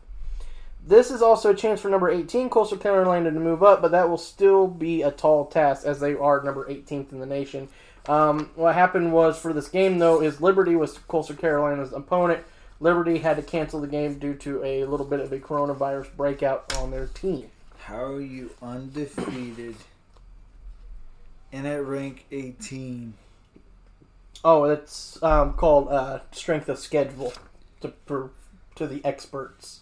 This 0.87 1.11
is 1.11 1.23
also 1.23 1.51
a 1.51 1.57
chance 1.57 1.81
for 1.81 1.89
number 1.89 2.11
18, 2.11 2.51
Coastal 2.51 2.77
Carolina, 2.77 3.31
to 3.31 3.41
move 3.41 3.63
up, 3.63 3.81
but 3.81 3.93
that 3.93 4.09
will 4.09 4.19
still 4.19 4.67
be 4.67 5.03
a 5.03 5.11
tall 5.11 5.47
task 5.47 5.87
as 5.87 6.01
they 6.01 6.15
are 6.15 6.43
number 6.43 6.69
18th 6.69 7.13
in 7.13 7.21
the 7.21 7.27
nation. 7.27 7.69
Um, 8.07 8.51
what 8.55 8.75
happened 8.75 9.13
was 9.13 9.39
for 9.39 9.55
this 9.55 9.69
game, 9.69 9.99
though, 9.99 10.21
is 10.21 10.43
Liberty 10.43 10.77
was 10.77 10.99
Coastal 10.99 11.37
Carolina's 11.37 11.93
opponent. 11.93 12.45
Liberty 12.81 13.19
had 13.19 13.37
to 13.37 13.43
cancel 13.43 13.81
the 13.81 13.87
game 13.87 14.19
due 14.19 14.35
to 14.35 14.63
a 14.65 14.85
little 14.85 15.07
bit 15.07 15.21
of 15.21 15.33
a 15.33 15.39
coronavirus 15.39 16.15
breakout 16.17 16.77
on 16.77 16.91
their 16.91 17.07
team. 17.07 17.51
How 17.79 18.05
are 18.05 18.21
you 18.21 18.51
undefeated 18.63 19.77
and 21.53 21.67
at 21.67 21.85
rank 21.85 22.27
18? 22.31 23.15
Oh, 24.45 24.65
it's 24.65 25.23
um, 25.23 25.55
called 25.55 25.89
uh, 25.89 26.21
strength 26.33 26.69
of 26.69 26.79
schedule 26.79 27.33
to 27.81 27.89
per, 27.89 28.31
to 28.75 28.87
the 28.87 29.05
experts. 29.05 29.81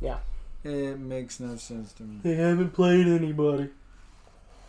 Yeah. 0.00 0.18
It 0.64 0.98
makes 0.98 1.40
no 1.40 1.56
sense 1.56 1.92
to 1.94 2.04
me. 2.04 2.20
They 2.22 2.34
haven't 2.36 2.70
played 2.70 3.06
anybody. 3.06 3.70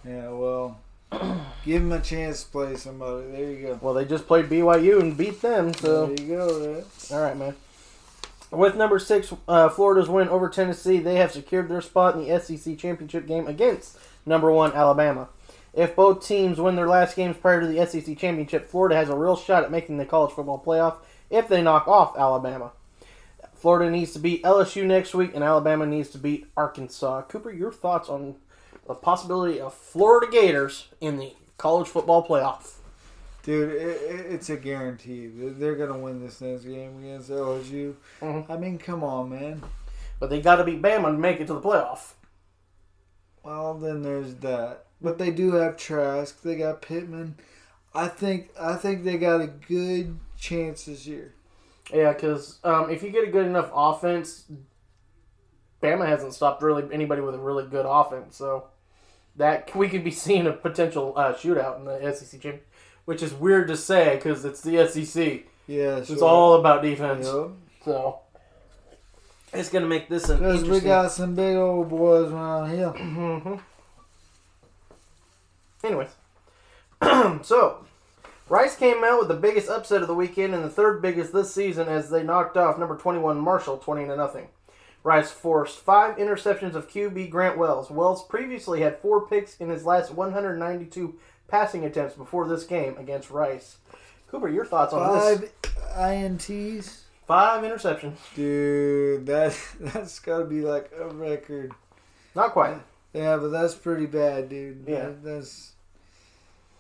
Yeah, 0.06 0.30
well, 0.30 0.80
give 1.65 1.82
him 1.82 1.91
a 1.91 2.01
chance 2.01 2.43
to 2.43 2.51
play 2.51 2.75
somebody. 2.75 3.27
There 3.32 3.51
you 3.51 3.67
go. 3.67 3.79
Well, 3.82 3.93
they 3.93 4.05
just 4.05 4.27
played 4.27 4.46
BYU 4.46 5.00
and 5.01 5.17
beat 5.17 5.41
them, 5.41 5.74
so. 5.74 6.08
there 6.08 6.25
you 6.25 6.36
go. 6.36 6.75
Right? 6.75 6.86
All 7.12 7.22
right, 7.22 7.38
man. 7.38 7.55
With 8.51 8.75
number 8.75 9.00
six, 9.00 9.34
uh, 9.48 9.70
Florida's 9.70 10.10
win 10.10 10.29
over 10.29 10.48
Tennessee, 10.48 11.00
they 11.00 11.15
have 11.15 11.32
secured 11.32 11.70
their 11.70 11.82
spot 11.82 12.15
in 12.15 12.27
the 12.27 12.39
SEC 12.39 12.77
championship 12.77 13.25
game 13.25 13.48
against 13.48 13.98
number 14.25 14.51
one 14.51 14.74
Alabama. 14.74 15.29
If 15.74 15.96
both 15.96 16.25
teams 16.25 16.62
win 16.62 16.75
their 16.75 16.88
last 16.88 17.15
games 17.15 17.36
prior 17.36 17.62
to 17.62 17.67
the 17.67 17.84
SEC 17.86 18.15
championship, 18.15 18.70
Florida 18.70 18.96
has 18.96 19.10
a 19.10 19.15
real 19.15 19.36
shot 19.36 19.63
at 19.63 19.72
making 19.72 19.98
the 19.98 20.05
college 20.05 20.34
football 20.34 20.63
playoff 20.63 20.98
if 21.32 21.48
they 21.48 21.63
knock 21.63 21.88
off 21.88 22.15
Alabama. 22.15 22.72
Florida 23.55 23.89
needs 23.89 24.12
to 24.13 24.20
beat 24.20 24.43
LSU 24.43 24.86
next 24.86 25.15
week, 25.15 25.32
and 25.34 25.43
Alabama 25.43 25.86
needs 25.88 26.10
to 26.10 26.17
beat 26.17 26.46
Arkansas. 26.55 27.24
Cooper, 27.24 27.51
your 27.51 27.72
thoughts 27.72 28.10
on 28.10 28.36
the 28.87 28.95
possibility 28.95 29.59
of 29.59 29.73
Florida 29.73 30.31
Gators 30.31 30.87
in 30.99 31.17
the 31.17 31.33
college 31.57 31.87
football 31.87 32.25
playoff? 32.25 32.75
Dude, 33.43 33.71
it, 33.71 34.01
it, 34.01 34.25
it's 34.33 34.49
a 34.49 34.55
guarantee. 34.55 35.27
They're, 35.27 35.75
going 35.75 35.91
to 35.91 35.99
win 35.99 36.21
this 36.23 36.39
next 36.39 36.63
game 36.63 36.99
against 36.99 37.29
LSU. 37.29 37.95
Mhm. 38.21 38.49
I 38.49 38.57
mean, 38.57 38.77
come 38.77 39.03
on, 39.03 39.29
man. 39.29 39.61
But 40.19 40.29
they 40.29 40.39
got 40.41 40.57
to 40.57 40.63
beat 40.63 40.81
Bama 40.81 41.07
to 41.07 41.17
make 41.17 41.41
it 41.41 41.47
to 41.47 41.53
the 41.53 41.61
playoff. 41.61 42.13
Well, 43.43 43.73
then 43.73 44.01
there's 44.01 44.35
that. 44.35 44.85
But 45.01 45.17
they 45.17 45.31
do 45.31 45.51
have 45.53 45.75
Trask. 45.75 46.41
They 46.41 46.55
got 46.55 46.81
Pittman. 46.81 47.35
I 47.93 48.07
think 48.07 48.49
I 48.59 48.75
think 48.75 49.03
they 49.03 49.17
got 49.17 49.41
a 49.41 49.47
good 49.47 50.17
chance 50.37 50.85
this 50.85 51.05
year. 51.05 51.33
Yeah, 51.93 52.13
because 52.13 52.59
um, 52.63 52.89
if 52.89 53.03
you 53.03 53.09
get 53.09 53.27
a 53.27 53.31
good 53.31 53.45
enough 53.45 53.69
offense, 53.73 54.45
Bama 55.81 56.07
hasn't 56.07 56.33
stopped 56.33 56.63
really 56.63 56.83
anybody 56.93 57.21
with 57.21 57.35
a 57.35 57.39
really 57.39 57.65
good 57.65 57.85
offense. 57.85 58.37
So 58.37 58.67
that 59.37 59.75
we 59.75 59.89
could 59.89 60.03
be 60.03 60.11
seeing 60.25 60.47
a 60.47 60.53
potential 60.53 61.13
uh, 61.15 61.33
shootout 61.33 61.79
in 61.79 61.85
the 61.85 62.13
SEC 62.13 62.39
championship, 62.41 62.67
which 63.05 63.21
is 63.23 63.33
weird 63.33 63.67
to 63.67 63.77
say 63.77 64.15
because 64.15 64.45
it's 64.45 64.61
the 64.61 64.87
SEC. 64.87 65.43
Yeah, 65.67 65.97
It's 65.97 66.21
all 66.21 66.55
about 66.55 66.81
defense. 66.81 67.25
Yep. 67.25 67.49
So 67.85 68.19
it's 69.53 69.69
gonna 69.69 69.87
make 69.87 70.09
this 70.09 70.29
an 70.29 70.39
Because 70.39 70.63
we 70.67 70.79
got 70.81 71.11
some 71.11 71.35
big 71.35 71.55
old 71.55 71.89
boys 71.89 72.31
around 72.31 72.69
here. 72.71 72.89
Mhm. 72.97 73.59
Anyways, 75.83 76.09
so 77.45 77.85
Rice 78.49 78.75
came 78.77 79.03
out 79.03 79.19
with 79.19 79.27
the 79.27 79.33
biggest 79.35 79.69
upset 79.69 80.01
of 80.01 80.07
the 80.07 80.13
weekend 80.15 80.53
and 80.53 80.63
the 80.63 80.69
third 80.69 81.01
biggest 81.01 81.33
this 81.33 81.53
season 81.53 81.87
as 81.89 82.09
they 82.09 82.23
knocked 82.23 82.55
off 82.55 82.77
number 82.77 82.95
21 82.97 83.37
Marshall 83.37 83.77
20 83.77 84.05
to 84.05 84.15
nothing. 84.15 84.47
Rice 85.03 85.31
forced 85.31 85.79
five 85.79 86.17
interceptions 86.17 86.75
of 86.75 86.89
QB 86.89 87.29
Grant 87.29 87.57
Wells. 87.57 87.91
Wells 87.91 88.25
previously 88.25 88.81
had 88.81 89.00
four 89.00 89.27
picks 89.27 89.57
in 89.57 89.69
his 89.69 89.86
last 89.86 90.13
192 90.13 91.15
passing 91.50 91.83
attempts 91.83 92.15
before 92.15 92.48
this 92.48 92.63
game 92.63 92.98
against 92.98 93.29
Rice. 93.29 93.77
Cooper, 94.29 94.48
your 94.48 94.65
thoughts 94.65 94.93
on 94.93 95.13
this? 95.41 95.50
Five 95.93 95.98
INTs. 95.98 97.01
Five 97.27 97.63
interceptions. 97.63 98.15
Dude, 98.36 99.25
that 99.25 99.57
that's 99.79 100.19
gotta 100.19 100.45
be 100.45 100.62
like 100.62 100.91
a 100.98 101.10
record. 101.10 101.74
Not 102.36 102.51
quite. 102.51 102.77
Yeah, 103.13 103.38
but 103.38 103.50
that's 103.50 103.75
pretty 103.75 104.05
bad, 104.07 104.50
dude. 104.50 104.86
Yeah. 104.88 105.05
That- 105.07 105.24
that's. 105.24 105.69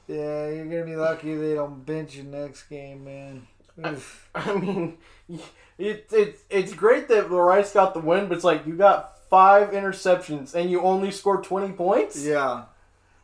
Yeah, 0.07 0.49
you're 0.49 0.65
gonna 0.65 0.83
be 0.85 0.95
lucky 0.97 1.33
they 1.35 1.53
don't 1.53 1.85
bench 1.85 2.15
you 2.15 2.23
next 2.23 2.63
game, 2.63 3.05
man. 3.05 3.47
Oof. 3.85 4.29
I 4.35 4.53
mean, 4.53 4.97
it, 5.77 6.07
it, 6.11 6.39
it's 6.49 6.73
great 6.73 7.07
that 7.09 7.29
the 7.29 7.35
Rice 7.35 7.73
got 7.73 7.93
the 7.93 7.99
win, 7.99 8.27
but 8.27 8.35
it's 8.35 8.43
like 8.43 8.65
you 8.65 8.75
got 8.75 9.27
five 9.29 9.71
interceptions 9.71 10.53
and 10.53 10.69
you 10.69 10.81
only 10.81 11.11
scored 11.11 11.43
20 11.43 11.73
points? 11.73 12.23
yeah. 12.23 12.65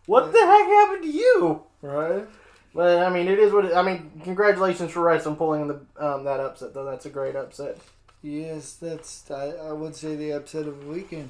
What 0.05 0.31
the 0.31 0.39
heck 0.39 0.65
happened 0.65 1.03
to 1.03 1.09
you? 1.09 1.61
Right. 1.83 2.25
But, 2.73 3.03
I 3.03 3.09
mean, 3.09 3.27
it 3.27 3.37
is 3.37 3.53
what 3.53 3.65
it, 3.65 3.75
I 3.75 3.83
mean, 3.83 4.21
congratulations 4.23 4.91
for 4.91 5.01
Rice 5.01 5.27
on 5.27 5.35
pulling 5.35 5.67
the 5.67 5.81
um, 5.97 6.23
that 6.23 6.39
upset, 6.39 6.73
though. 6.73 6.85
That's 6.85 7.05
a 7.05 7.09
great 7.09 7.35
upset. 7.35 7.77
Yes, 8.21 8.73
that's. 8.73 9.29
I, 9.29 9.51
I 9.51 9.71
would 9.71 9.95
say 9.95 10.15
the 10.15 10.31
upset 10.31 10.67
of 10.67 10.79
the 10.81 10.87
weekend. 10.87 11.29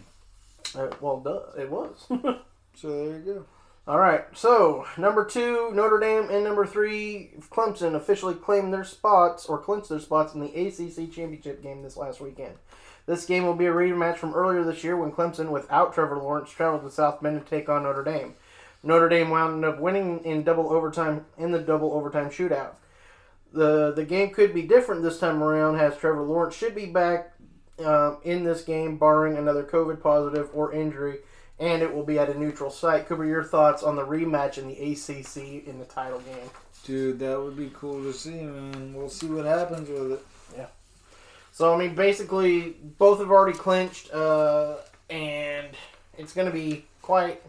Uh, 0.73 0.88
well, 1.01 1.19
duh, 1.19 1.61
it 1.61 1.69
was. 1.69 2.07
So 2.75 2.88
there 2.88 3.17
you 3.17 3.25
go. 3.25 3.45
All 3.89 3.98
right, 3.98 4.25
so 4.36 4.86
number 5.00 5.25
two, 5.25 5.72
Notre 5.74 6.00
Dame, 6.00 6.29
and 6.29 6.43
number 6.43 6.63
three, 6.63 7.31
Clemson 7.50 7.96
officially 7.96 8.36
claimed 8.36 8.72
their 8.72 8.84
spots 8.84 9.48
or 9.48 9.58
clinched 9.58 9.89
their 9.89 10.00
spots 10.00 10.36
in 10.36 10.41
the 10.41 10.53
ACC 10.53 11.12
championship 11.12 11.63
game 11.63 11.81
this 11.81 11.98
last 11.98 12.22
weekend. 12.22 12.53
This 13.08 13.25
game 13.25 13.48
will 13.48 13.55
be 13.55 13.65
a 13.65 13.72
rematch 13.72 14.17
from 14.17 14.36
earlier 14.36 14.63
this 14.63 14.84
year 14.84 14.96
when 14.96 15.12
Clemson, 15.12 15.50
without 15.50 15.91
Trevor 15.91 16.19
Lawrence, 16.19 16.51
traveled 16.51 16.84
to 16.84 16.91
South 16.91 17.19
Bend 17.19 17.43
to 17.43 17.50
take 17.50 17.67
on 17.67 17.81
Notre 17.81 18.03
Dame. 18.03 18.36
Notre 18.84 19.10
Dame 19.10 19.31
wound 19.31 19.65
up 19.65 19.79
winning 19.79 20.24
in 20.24 20.43
double 20.43 20.72
overtime 20.72 21.25
in 21.39 21.50
the 21.50 21.58
double 21.58 21.91
overtime 21.91 22.29
shootout. 22.29 22.74
the 23.51 23.91
The 23.91 24.05
game 24.05 24.29
could 24.29 24.53
be 24.53 24.62
different 24.62 25.01
this 25.01 25.17
time 25.17 25.41
around, 25.41 25.77
as 25.77 25.98
Trevor 25.98 26.22
Lawrence 26.22 26.55
should 26.55 26.75
be 26.75 26.86
back 26.86 27.34
um, 27.84 28.19
in 28.24 28.43
this 28.43 28.62
game, 28.62 29.00
barring 29.00 29.36
another 29.36 29.63
COVID 29.63 30.00
positive 30.00 30.51
or 30.53 30.74
injury 30.74 31.22
and 31.59 31.81
it 31.81 31.93
will 31.93 32.03
be 32.03 32.17
at 32.17 32.29
a 32.29 32.37
neutral 32.37 32.69
site. 32.69 33.07
Cooper, 33.07 33.25
your 33.25 33.43
thoughts 33.43 33.83
on 33.83 33.95
the 33.95 34.05
rematch 34.05 34.57
in 34.57 34.67
the 34.67 34.73
ACC 34.73 35.67
in 35.67 35.79
the 35.79 35.85
title 35.85 36.19
game? 36.19 36.49
Dude, 36.85 37.19
that 37.19 37.39
would 37.39 37.57
be 37.57 37.71
cool 37.73 38.01
to 38.03 38.13
see, 38.13 38.41
man. 38.41 38.93
We'll 38.93 39.09
see 39.09 39.27
what 39.27 39.45
happens 39.45 39.89
with 39.89 40.13
it. 40.13 40.25
Yeah. 40.55 40.67
So 41.51 41.73
I 41.73 41.77
mean, 41.77 41.95
basically, 41.95 42.75
both 42.97 43.19
have 43.19 43.31
already 43.31 43.57
clinched, 43.57 44.13
uh, 44.13 44.77
and 45.09 45.67
it's 46.17 46.33
going 46.33 46.47
to 46.47 46.53
be 46.53 46.85
quite 47.01 47.41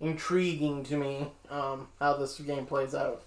intriguing 0.00 0.84
to 0.84 0.96
me 0.96 1.28
um, 1.50 1.88
how 1.98 2.14
this 2.14 2.38
game 2.38 2.66
plays 2.66 2.94
out. 2.94 3.22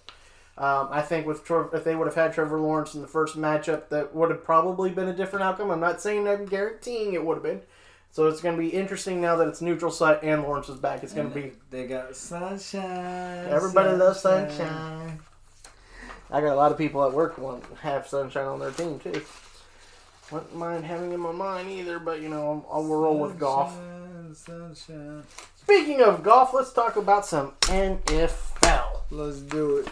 Um, 0.57 0.89
I 0.91 1.01
think 1.01 1.25
with 1.25 1.43
Trev- 1.43 1.73
if 1.73 1.83
they 1.83 1.95
would 1.95 2.05
have 2.05 2.15
had 2.15 2.33
Trevor 2.33 2.59
Lawrence 2.59 2.93
in 2.93 3.01
the 3.01 3.07
first 3.07 3.37
matchup, 3.37 3.89
that 3.89 4.13
would 4.13 4.29
have 4.29 4.43
probably 4.43 4.91
been 4.91 5.07
a 5.07 5.13
different 5.13 5.43
outcome. 5.43 5.71
I'm 5.71 5.79
not 5.79 6.01
saying 6.01 6.27
I'm 6.27 6.45
guaranteeing 6.45 7.13
it 7.13 7.25
would 7.25 7.35
have 7.35 7.43
been. 7.43 7.61
So 8.11 8.27
it's 8.27 8.41
going 8.41 8.57
to 8.57 8.61
be 8.61 8.69
interesting 8.69 9.21
now 9.21 9.37
that 9.37 9.47
it's 9.47 9.61
neutral 9.61 9.91
site 9.91 10.21
and 10.21 10.43
Lawrence 10.43 10.67
is 10.67 10.77
back. 10.77 11.01
It's 11.01 11.13
going 11.13 11.29
to 11.29 11.33
be 11.33 11.53
They 11.69 11.87
got 11.87 12.15
sunshine. 12.15 13.47
Everybody 13.47 13.95
loves 13.95 14.19
sunshine. 14.19 15.19
I 16.29 16.41
got 16.41 16.53
a 16.53 16.55
lot 16.55 16.71
of 16.71 16.77
people 16.77 17.05
at 17.05 17.13
work 17.13 17.37
want 17.37 17.63
have 17.81 18.07
sunshine 18.07 18.45
on 18.45 18.59
their 18.59 18.71
team 18.71 18.99
too. 18.99 19.21
Wouldn't 20.31 20.55
mind 20.55 20.85
having 20.85 21.11
him 21.11 21.25
on 21.25 21.37
mine 21.37 21.69
either, 21.69 21.99
but 21.99 22.21
you 22.21 22.29
know 22.29 22.65
I'll, 22.69 22.79
I'll 22.79 22.85
roll 22.85 23.19
with 23.19 23.37
golf. 23.37 23.73
Sunshine, 24.33 24.75
Sunshine. 24.75 25.23
Speaking 25.57 26.01
of 26.01 26.23
golf, 26.23 26.53
let's 26.53 26.71
talk 26.73 26.95
about 26.95 27.25
some 27.25 27.53
NFL. 27.61 29.01
Let's 29.09 29.39
do 29.39 29.77
it. 29.77 29.89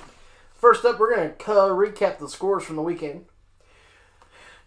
First 0.55 0.83
up, 0.83 0.99
we're 0.99 1.15
going 1.15 1.29
to 1.29 1.51
uh, 1.51 1.69
recap 1.69 2.19
the 2.19 2.27
scores 2.27 2.63
from 2.63 2.75
the 2.75 2.81
weekend. 2.81 3.25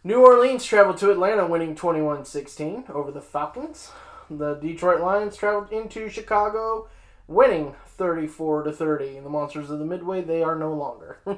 New 0.04 0.24
Orleans 0.24 0.64
traveled 0.64 0.96
to 0.98 1.12
Atlanta, 1.12 1.46
winning 1.46 1.76
21 1.76 2.24
16 2.24 2.84
over 2.88 3.12
the 3.12 3.20
Falcons. 3.20 3.92
The 4.28 4.54
Detroit 4.54 5.00
Lions 5.00 5.36
traveled 5.36 5.70
into 5.70 6.08
Chicago, 6.08 6.88
winning 7.28 7.74
34 7.86 8.64
to 8.64 8.72
30. 8.72 9.16
And 9.18 9.26
the 9.26 9.30
Monsters 9.30 9.70
of 9.70 9.78
the 9.78 9.84
Midway, 9.84 10.22
they 10.22 10.42
are 10.42 10.56
no 10.56 10.72
longer. 10.72 11.18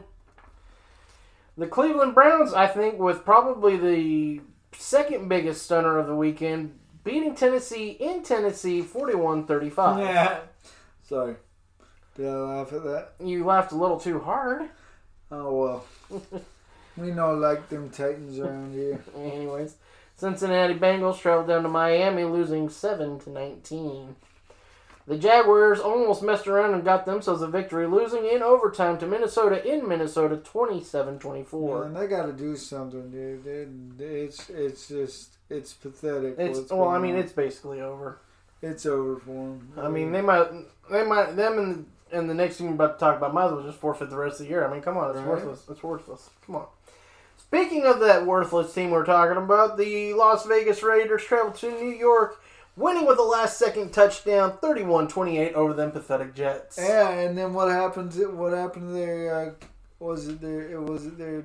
the 1.58 1.66
Cleveland 1.66 2.14
Browns, 2.14 2.54
I 2.54 2.66
think, 2.66 2.98
with 2.98 3.24
probably 3.24 3.76
the 3.76 4.40
second 4.72 5.28
biggest 5.28 5.62
stunner 5.62 5.98
of 5.98 6.06
the 6.06 6.16
weekend, 6.16 6.78
beating 7.02 7.34
Tennessee 7.34 7.90
in 7.90 8.22
Tennessee 8.22 8.80
41 8.80 9.46
35. 9.46 9.98
Yeah. 9.98 10.38
Sorry. 11.02 11.36
Did 12.16 12.28
I 12.28 12.34
laugh 12.34 12.72
at 12.72 12.84
that? 12.84 13.12
You 13.22 13.44
laughed 13.44 13.72
a 13.72 13.76
little 13.76 14.00
too 14.00 14.20
hard. 14.20 14.70
Oh 15.30 15.84
well. 16.10 16.22
we 16.96 17.10
know 17.10 17.34
like 17.34 17.68
them 17.68 17.90
Titans 17.90 18.38
around 18.38 18.72
here. 18.74 19.00
Anyways, 19.16 19.76
Cincinnati 20.16 20.74
Bengals 20.74 21.18
traveled 21.18 21.48
down 21.48 21.62
to 21.64 21.68
Miami, 21.68 22.24
losing 22.24 22.68
seven 22.68 23.18
to 23.20 23.30
nineteen. 23.30 24.16
The 25.06 25.18
Jaguars 25.18 25.80
almost 25.80 26.22
messed 26.22 26.46
around 26.46 26.72
and 26.72 26.82
got 26.82 27.04
themselves 27.04 27.42
a 27.42 27.46
victory, 27.46 27.86
losing 27.86 28.24
in 28.24 28.42
overtime 28.42 28.96
to 29.00 29.06
Minnesota 29.06 29.62
in 29.62 29.86
Minnesota 29.86 30.36
27-24. 30.36 31.92
Man, 31.92 32.00
they 32.00 32.06
got 32.06 32.24
to 32.24 32.32
do 32.32 32.56
something, 32.56 33.10
dude. 33.10 33.44
They- 33.98 34.04
It's 34.04 34.48
it's 34.48 34.88
just 34.88 35.36
it's 35.50 35.74
pathetic. 35.74 36.36
It's 36.38 36.70
well, 36.70 36.88
I 36.88 36.98
mean, 36.98 37.16
on. 37.16 37.20
it's 37.20 37.32
basically 37.32 37.82
over. 37.82 38.18
it's 38.62 38.86
over 38.86 39.16
for 39.20 39.26
them. 39.32 39.72
I 39.76 39.88
mean, 39.88 40.10
they 40.10 40.22
might, 40.22 40.48
they 40.90 41.04
might, 41.04 41.36
them 41.36 41.58
and 41.58 41.86
and 42.10 42.30
the 42.30 42.34
next 42.34 42.56
thing 42.56 42.68
we're 42.68 42.74
about 42.74 42.98
to 42.98 43.04
talk 43.04 43.16
about 43.18 43.34
might 43.34 43.46
as 43.46 43.52
well 43.52 43.62
just 43.62 43.78
forfeit 43.78 44.08
the 44.08 44.16
rest 44.16 44.40
of 44.40 44.46
the 44.46 44.50
year. 44.50 44.66
I 44.66 44.72
mean, 44.72 44.80
come 44.80 44.96
on, 44.96 45.10
it's 45.10 45.18
Right. 45.18 45.28
worthless. 45.28 45.66
It's 45.68 45.82
worthless. 45.82 46.30
Come 46.46 46.56
on. 46.56 46.66
Speaking 47.54 47.86
of 47.86 48.00
that 48.00 48.26
worthless 48.26 48.74
team 48.74 48.90
we're 48.90 49.04
talking 49.04 49.36
about, 49.36 49.76
the 49.78 50.12
Las 50.14 50.44
Vegas 50.44 50.82
Raiders 50.82 51.22
traveled 51.22 51.54
to 51.58 51.70
New 51.70 51.90
York, 51.90 52.42
winning 52.76 53.06
with 53.06 53.16
a 53.20 53.22
last-second 53.22 53.92
touchdown, 53.92 54.58
31-28 54.60 55.52
over 55.52 55.72
them 55.72 55.92
pathetic 55.92 56.34
Jets. 56.34 56.76
Yeah, 56.76 57.10
and 57.10 57.38
then 57.38 57.54
what 57.54 57.70
happened? 57.70 58.10
To, 58.14 58.26
what 58.32 58.54
happened 58.54 58.88
to 58.88 58.92
their? 58.92 59.34
Uh, 59.34 59.50
was 60.00 60.26
it 60.26 60.40
their? 60.40 60.72
It 60.72 60.82
was 60.82 61.06
it 61.06 61.16
their 61.16 61.44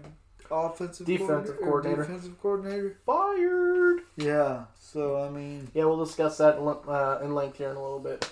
offensive 0.49 1.05
Defensive 1.05 1.57
coordinator- 1.59 1.61
or 1.61 1.67
coordinator. 1.67 2.01
Defensive 2.01 2.41
coordinator. 2.41 2.97
Fired. 3.05 3.99
Yeah. 4.17 4.63
So 4.79 5.23
I 5.23 5.29
mean, 5.29 5.69
Yeah, 5.75 5.85
we'll 5.85 6.03
discuss 6.03 6.39
that 6.39 6.57
in, 6.57 6.67
uh, 6.67 7.19
in 7.21 7.35
length 7.35 7.59
here 7.59 7.69
in 7.69 7.75
a 7.77 7.83
little 7.83 7.99
bit. 7.99 8.27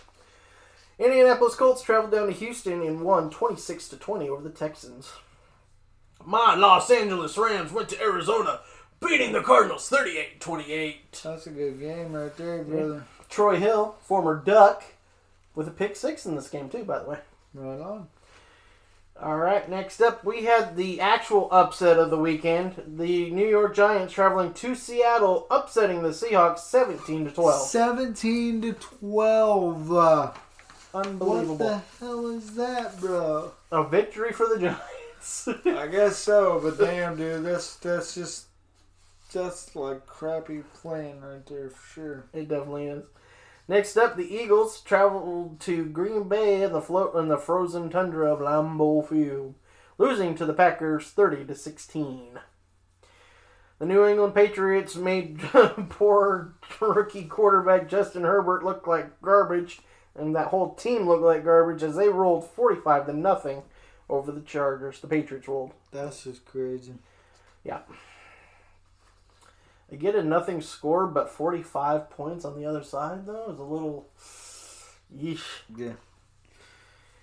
Indianapolis 0.98 1.54
Colts 1.54 1.84
traveled 1.84 2.12
down 2.12 2.26
to 2.26 2.34
Houston 2.34 2.82
and 2.82 3.02
won 3.02 3.30
26 3.30 3.88
to 3.90 3.98
20 3.98 4.30
over 4.30 4.42
the 4.42 4.50
Texans. 4.50 5.12
My 6.28 6.56
Los 6.56 6.92
Angeles 6.92 7.38
Rams 7.38 7.72
went 7.72 7.88
to 7.88 8.02
Arizona, 8.02 8.60
beating 9.00 9.32
the 9.32 9.42
Cardinals 9.42 9.90
38-28. 9.90 11.22
that's 11.24 11.48
a 11.48 11.52
good 11.52 11.80
game 11.80 12.12
right 12.12 12.36
there, 12.36 12.63
brother. 12.63 13.06
Troy 13.30 13.56
Hill, 13.56 13.96
former 14.02 14.36
Duck, 14.36 14.84
with 15.56 15.70
a 15.70 15.72
pick 15.72 15.96
six 15.96 16.26
in 16.26 16.36
this 16.36 16.50
game 16.50 16.68
too, 16.68 16.84
by 16.84 17.00
the 17.00 17.06
way. 17.10 17.20
Right 17.54 17.80
on. 17.80 18.10
All 19.22 19.38
right, 19.38 19.70
next 19.70 20.02
up 20.02 20.26
we 20.26 20.44
had 20.44 20.76
the 20.76 21.00
actual 21.00 21.48
upset 21.50 21.98
of 21.98 22.10
the 22.10 22.18
weekend. 22.18 22.74
The 22.86 23.32
New 23.32 23.48
York 23.48 23.74
Giants 23.74 24.12
traveling 24.13 24.54
to 24.56 24.76
Seattle, 24.76 25.48
upsetting 25.50 26.04
the 26.04 26.10
Seahawks 26.10 26.60
17 26.60 27.24
to 27.24 27.32
12. 27.32 27.68
Seventeen 27.70 28.62
to 28.63 28.74
twelve. 28.74 29.94
Uh, 29.94 30.32
Unbelievable. 30.94 31.56
what 31.56 31.60
the 31.60 32.06
hell 32.06 32.28
is 32.28 32.54
that, 32.56 33.00
bro? 33.00 33.54
A 33.72 33.88
victory 33.88 34.34
for 34.34 34.46
the 34.46 34.60
Giants. 34.60 34.82
I 35.65 35.88
guess 35.88 36.17
so, 36.17 36.60
but 36.62 36.77
damn, 36.77 37.17
dude, 37.17 37.43
that's 37.43 37.75
that's 37.77 38.15
just 38.15 38.47
that's 39.32 39.75
like 39.75 40.06
crappy 40.06 40.63
playing 40.73 41.21
right 41.21 41.45
there 41.45 41.69
for 41.69 41.93
sure. 41.93 42.25
It 42.34 42.47
definitely 42.47 42.88
is. 42.88 43.06
Next 43.67 43.97
up, 43.97 44.15
the 44.15 44.34
Eagles 44.34 44.80
traveled 44.82 45.60
to 45.62 45.86
Green 45.86 46.30
Bay 46.30 46.63
in 46.63 46.71
the 46.71 46.82
float 46.82 47.15
in 47.15 47.27
the 47.27 47.38
frozen 47.38 47.89
tundra 47.89 48.34
of 48.34 48.39
Lambeau 48.39 49.06
Field, 49.06 49.56
losing 49.97 50.36
to 50.36 50.45
the 50.45 50.53
Packers 50.53 51.08
thirty 51.10 51.43
to 51.45 51.56
sixteen. 51.56 52.39
The 53.80 53.86
New 53.86 54.06
England 54.06 54.34
Patriots 54.34 54.95
made 54.95 55.39
poor 55.89 56.56
rookie 56.80 57.25
quarterback 57.25 57.89
Justin 57.89 58.23
Herbert 58.23 58.63
look 58.63 58.88
like 58.88 59.21
garbage, 59.21 59.82
and 60.15 60.36
that 60.36 60.47
whole 60.47 60.73
team 60.73 61.08
looked 61.08 61.23
like 61.23 61.43
garbage 61.43 61.84
as 61.84 61.95
they 61.95 62.10
rolled 62.10 62.49
forty-five 62.49 63.06
to 63.08 63.13
nothing 63.13 63.63
over 64.10 64.32
the 64.32 64.41
Chargers. 64.41 65.00
The 65.00 65.08
Patriots 65.08 65.48
rolled. 65.48 65.74
That's 65.91 66.24
just 66.24 66.46
crazy. 66.46 66.93
Yeah. 67.63 67.80
They 69.89 69.98
get 69.98 70.15
a 70.15 70.24
nothing 70.24 70.62
score, 70.62 71.08
but 71.08 71.30
45 71.30 72.10
points 72.10 72.46
on 72.46 72.60
the 72.60 72.65
other 72.65 72.84
side, 72.84 73.26
though, 73.26 73.52
is 73.52 73.60
a 73.60 73.63
little. 73.63 74.08
Yeesh. 75.15 75.62
Yeah. 75.76 75.93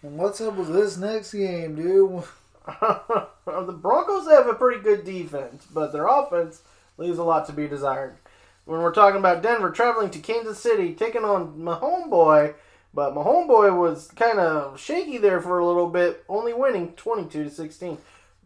And 0.02 0.16
what's 0.18 0.40
up 0.40 0.56
with 0.56 0.72
this 0.72 0.96
next 0.96 1.32
game, 1.32 1.76
dude? 1.76 2.22
the 3.46 3.78
Broncos 3.78 4.28
have 4.28 4.46
a 4.46 4.54
pretty 4.54 4.82
good 4.82 5.04
defense, 5.04 5.66
but 5.72 5.92
their 5.92 6.06
offense 6.06 6.62
leaves 6.96 7.18
a 7.18 7.24
lot 7.24 7.46
to 7.46 7.52
be 7.52 7.68
desired. 7.68 8.16
When 8.64 8.80
we're 8.80 8.94
talking 8.94 9.18
about 9.18 9.42
Denver 9.42 9.70
traveling 9.70 10.10
to 10.10 10.18
Kansas 10.18 10.58
City, 10.58 10.94
taking 10.94 11.24
on 11.24 11.62
my 11.62 11.74
homeboy, 11.74 12.54
but 12.94 13.14
my 13.14 13.22
homeboy 13.22 13.76
was 13.76 14.08
kind 14.08 14.38
of 14.38 14.78
shaky 14.78 15.18
there 15.18 15.40
for 15.40 15.58
a 15.58 15.66
little 15.66 15.88
bit, 15.88 16.24
only 16.28 16.52
winning 16.52 16.92
22 16.92 17.44
to 17.44 17.50
16. 17.50 17.98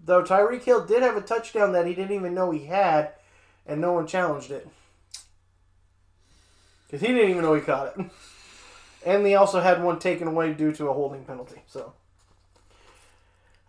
Though 0.05 0.23
Tyreek 0.23 0.63
Hill 0.63 0.87
did 0.87 1.03
have 1.03 1.17
a 1.17 1.21
touchdown 1.21 1.73
that 1.73 1.87
he 1.87 1.95
didn't 1.95 2.17
even 2.17 2.35
know 2.35 2.51
he 2.51 2.65
had, 2.65 3.13
and 3.67 3.81
no 3.81 3.93
one 3.93 4.07
challenged 4.07 4.51
it. 4.51 4.67
Because 6.87 7.07
he 7.07 7.13
didn't 7.13 7.31
even 7.31 7.43
know 7.43 7.55
he 7.55 7.61
caught 7.61 7.99
it. 7.99 8.07
And 9.07 9.25
they 9.25 9.37
also 9.37 9.61
had 9.61 9.83
one 9.83 10.01
taken 10.01 10.27
away 10.27 10.53
due 10.53 10.73
to 10.73 10.89
a 10.89 10.93
holding 10.93 11.25
penalty. 11.25 11.63
So, 11.69 11.93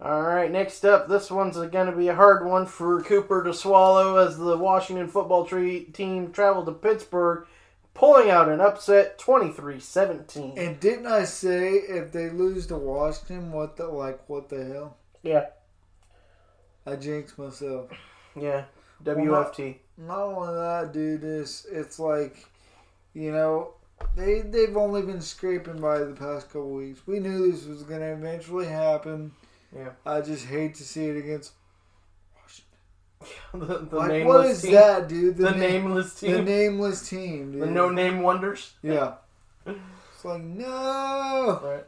all 0.01 0.23
right, 0.23 0.51
next 0.51 0.83
up, 0.83 1.07
this 1.07 1.29
one's 1.29 1.55
going 1.55 1.85
to 1.85 1.95
be 1.95 2.07
a 2.07 2.15
hard 2.15 2.45
one 2.45 2.65
for 2.65 3.03
Cooper 3.03 3.43
to 3.43 3.53
swallow 3.53 4.17
as 4.17 4.37
the 4.37 4.57
Washington 4.57 5.07
football 5.07 5.45
tree 5.45 5.83
team 5.83 6.31
traveled 6.31 6.65
to 6.65 6.71
Pittsburgh, 6.71 7.45
pulling 7.93 8.29
out 8.29 8.49
an 8.49 8.61
upset 8.61 9.19
23-17. 9.19 10.57
And 10.57 10.79
didn't 10.79 11.07
I 11.07 11.25
say 11.25 11.73
if 11.73 12.11
they 12.11 12.29
lose 12.29 12.67
to 12.67 12.77
Washington, 12.77 13.51
what 13.51 13.77
the 13.77 13.87
like 13.87 14.27
what 14.29 14.49
the 14.49 14.65
hell? 14.65 14.97
Yeah, 15.23 15.47
I 16.85 16.95
jinxed 16.95 17.37
myself. 17.37 17.89
yeah, 18.35 18.65
WFT. 19.03 19.77
Not 19.97 20.19
only 20.19 20.53
that, 20.55 20.93
dude, 20.93 21.21
this 21.21 21.67
it's 21.69 21.99
like, 21.99 22.47
you 23.13 23.31
know, 23.31 23.73
they 24.15 24.41
they've 24.41 24.77
only 24.77 25.01
been 25.01 25.21
scraping 25.21 25.79
by 25.79 25.99
the 25.99 26.13
past 26.13 26.47
couple 26.47 26.71
weeks. 26.71 27.05
We 27.05 27.19
knew 27.19 27.51
this 27.51 27.65
was 27.65 27.83
gonna 27.83 28.13
eventually 28.13 28.67
happen. 28.67 29.31
Yeah. 29.75 29.89
I 30.05 30.21
just 30.21 30.45
hate 30.45 30.75
to 30.75 30.83
see 30.83 31.05
it 31.07 31.17
against. 31.17 31.53
the 33.53 33.79
the 33.89 33.95
Like, 33.95 34.25
what 34.25 34.45
is 34.45 34.61
team. 34.61 34.73
that, 34.73 35.07
dude? 35.07 35.37
The 35.37 35.51
na- 35.51 35.57
nameless 35.57 36.13
team. 36.19 36.31
The 36.31 36.41
nameless 36.41 37.07
team, 37.09 37.51
dude. 37.51 37.61
The 37.61 37.67
no 37.67 37.89
name 37.89 38.21
wonders. 38.21 38.73
Yeah. 38.81 39.13
It's 39.65 40.25
like 40.25 40.41
no. 40.41 41.59
Alright. 41.63 41.85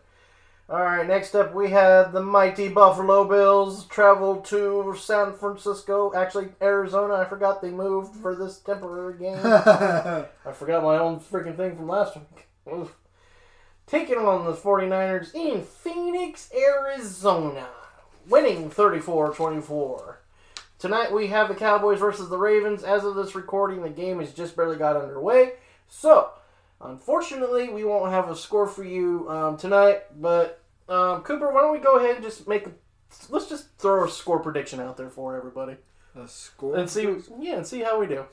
Alright, 0.70 1.06
next 1.08 1.36
up 1.36 1.54
we 1.54 1.70
had 1.72 2.13
the 2.13 2.22
mighty 2.24 2.70
Buffalo 2.70 3.26
Bills 3.26 3.86
travel 3.88 4.38
to 4.44 4.96
San 4.98 5.34
Francisco. 5.34 6.13
Actually, 6.15 6.48
Arizona. 6.62 7.15
I 7.15 7.26
forgot 7.26 7.62
they 7.62 7.72
moved 7.72 8.15
for 8.15 8.34
this 8.34 8.58
temporary 8.60 9.17
game. 9.17 9.38
I 9.44 10.26
forgot 10.54 10.82
my 10.82 10.98
own 10.98 11.20
freaking 11.20 11.58
thing 11.58 11.76
from 11.76 11.89
last 11.89 12.15
week. 12.15 12.48
Oof. 12.74 12.96
Taking 13.86 14.20
on 14.20 14.46
the 14.46 14.54
49ers 14.54 15.36
in 15.36 15.63
Phoenix, 15.63 16.50
Arizona. 16.58 17.67
Winning 18.30 18.70
34 18.70 19.34
24. 19.34 20.20
Tonight 20.82 21.13
we 21.13 21.28
have 21.28 21.48
the 21.48 21.54
Cowboys 21.54 22.00
versus 22.00 22.28
the 22.28 22.39
Ravens. 22.39 22.84
As 22.84 23.04
of 23.04 23.13
this 23.13 23.36
recording, 23.36 23.84
the 23.84 23.89
game 23.89 24.20
has 24.20 24.34
just 24.34 24.56
barely 24.56 24.78
got 24.78 24.98
underway. 24.98 25.54
So, 25.88 26.32
unfortunately, 26.82 27.70
we 27.70 27.84
won't 27.84 28.12
have 28.12 28.32
a 28.32 28.36
score 28.36 28.65
for 28.65 28.84
you 28.84 29.30
um, 29.30 29.58
tonight. 29.58 30.06
But, 30.20 30.60
um, 30.89 31.22
Cooper, 31.22 31.54
why 31.54 31.62
don't 31.62 31.74
we 31.74 31.78
go 31.78 31.98
ahead 31.98 32.15
and 32.15 32.24
just 32.24 32.48
make 32.48 32.65
a. 32.65 32.72
Let's 33.30 33.48
just 33.48 33.67
throw 33.78 34.06
a 34.06 34.10
score 34.10 34.39
prediction 34.39 34.80
out 34.80 34.98
there 34.98 35.12
for 35.12 35.38
everybody. 35.38 35.76
A 36.15 36.28
score. 36.28 36.76
And 36.76 36.89
see, 36.89 37.15
yeah, 37.39 37.58
and 37.58 37.67
see 37.67 37.82
how 37.82 38.00
we 38.00 38.08
do. 38.08 38.26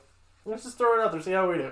Let's 0.43 0.63
just 0.63 0.79
throw 0.79 0.99
it 0.99 1.05
out 1.05 1.11
there, 1.11 1.21
see 1.21 1.33
how 1.33 1.47
we 1.51 1.57
do. 1.57 1.71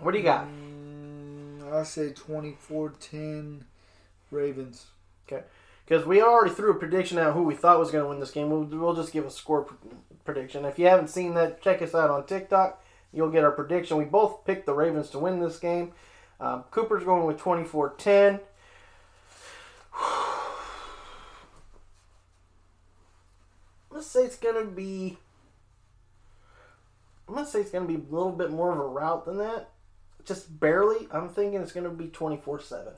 What 0.00 0.10
do 0.10 0.18
you 0.18 0.24
got? 0.24 0.48
Mm, 0.48 1.72
I 1.72 1.84
say 1.84 2.10
24-10 2.10 3.60
Ravens. 4.32 4.86
Because 5.84 6.06
we 6.06 6.22
already 6.22 6.54
threw 6.54 6.70
a 6.70 6.78
prediction 6.78 7.18
out 7.18 7.34
who 7.34 7.42
we 7.42 7.54
thought 7.54 7.78
was 7.78 7.90
going 7.90 8.04
to 8.04 8.08
win 8.08 8.20
this 8.20 8.30
game. 8.30 8.48
We'll, 8.48 8.64
we'll 8.64 8.94
just 8.94 9.12
give 9.12 9.26
a 9.26 9.30
score 9.30 9.64
pr- 9.64 9.74
prediction. 10.24 10.64
If 10.64 10.78
you 10.78 10.86
haven't 10.86 11.08
seen 11.08 11.34
that, 11.34 11.60
check 11.60 11.82
us 11.82 11.94
out 11.94 12.08
on 12.10 12.24
TikTok. 12.26 12.82
You'll 13.12 13.30
get 13.30 13.44
our 13.44 13.52
prediction. 13.52 13.98
We 13.98 14.04
both 14.04 14.46
picked 14.46 14.64
the 14.66 14.72
Ravens 14.74 15.10
to 15.10 15.18
win 15.18 15.40
this 15.40 15.58
game. 15.58 15.92
Um, 16.40 16.64
Cooper's 16.70 17.04
going 17.04 17.26
with 17.26 17.38
24 17.38 17.94
10. 17.98 18.40
Let's 23.90 24.06
say 24.06 24.24
it's 24.24 24.36
going 24.36 24.64
to 24.64 24.70
be. 24.70 25.18
I'm 27.28 27.34
going 27.34 27.46
to 27.46 27.50
say 27.50 27.60
it's 27.60 27.70
going 27.70 27.86
to 27.86 27.92
be 27.92 27.98
a 27.98 28.12
little 28.12 28.32
bit 28.32 28.50
more 28.50 28.72
of 28.72 28.78
a 28.78 28.86
route 28.86 29.24
than 29.26 29.38
that. 29.38 29.70
Just 30.24 30.58
barely. 30.58 31.06
I'm 31.10 31.28
thinking 31.28 31.60
it's 31.60 31.72
going 31.72 31.84
to 31.84 31.90
be 31.90 32.08
24 32.08 32.60
7. 32.60 32.94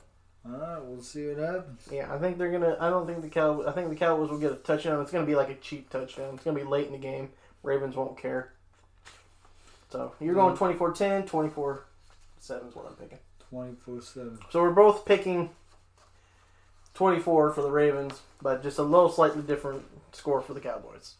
All 0.48 0.58
right, 0.58 0.84
we'll 0.84 1.02
see 1.02 1.26
what 1.28 1.38
happens. 1.38 1.88
Yeah, 1.90 2.12
I 2.12 2.18
think 2.18 2.38
they're 2.38 2.52
gonna. 2.52 2.76
I 2.80 2.90
don't 2.90 3.06
think 3.06 3.22
the 3.22 3.28
Cowboys. 3.28 3.66
I 3.66 3.72
think 3.72 3.88
the 3.88 3.96
Cowboys 3.96 4.30
will 4.30 4.38
get 4.38 4.52
a 4.52 4.56
touchdown. 4.56 5.00
It's 5.00 5.10
gonna 5.10 5.26
be 5.26 5.34
like 5.34 5.50
a 5.50 5.54
cheap 5.56 5.90
touchdown. 5.90 6.34
It's 6.34 6.44
gonna 6.44 6.58
be 6.58 6.64
late 6.64 6.86
in 6.86 6.92
the 6.92 6.98
game. 6.98 7.30
Ravens 7.62 7.96
won't 7.96 8.16
care. 8.16 8.52
So 9.90 10.12
you're 10.20 10.34
going 10.34 10.56
mm. 10.56 10.76
24-10, 10.76 11.28
24-7 11.28 12.68
is 12.68 12.74
what 12.74 12.86
I'm 12.86 12.94
picking. 12.94 13.18
24-7. 13.52 14.38
So 14.50 14.60
we're 14.60 14.70
both 14.70 15.04
picking 15.04 15.50
24 16.94 17.52
for 17.52 17.62
the 17.62 17.70
Ravens, 17.70 18.20
but 18.42 18.62
just 18.62 18.78
a 18.78 18.82
little 18.82 19.08
slightly 19.08 19.42
different 19.42 19.84
score 20.12 20.40
for 20.40 20.54
the 20.54 20.60
Cowboys. 20.60 21.14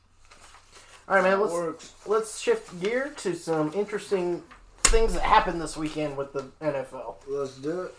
All 1.08 1.14
right, 1.14 1.22
man. 1.22 1.40
Let's 1.40 1.52
Works. 1.52 1.92
let's 2.06 2.40
shift 2.40 2.80
gear 2.80 3.12
to 3.18 3.34
some 3.34 3.72
interesting 3.74 4.42
things 4.84 5.14
that 5.14 5.22
happened 5.22 5.60
this 5.60 5.76
weekend 5.76 6.16
with 6.16 6.32
the 6.32 6.44
NFL. 6.60 7.16
Let's 7.28 7.56
do 7.56 7.82
it. 7.82 7.94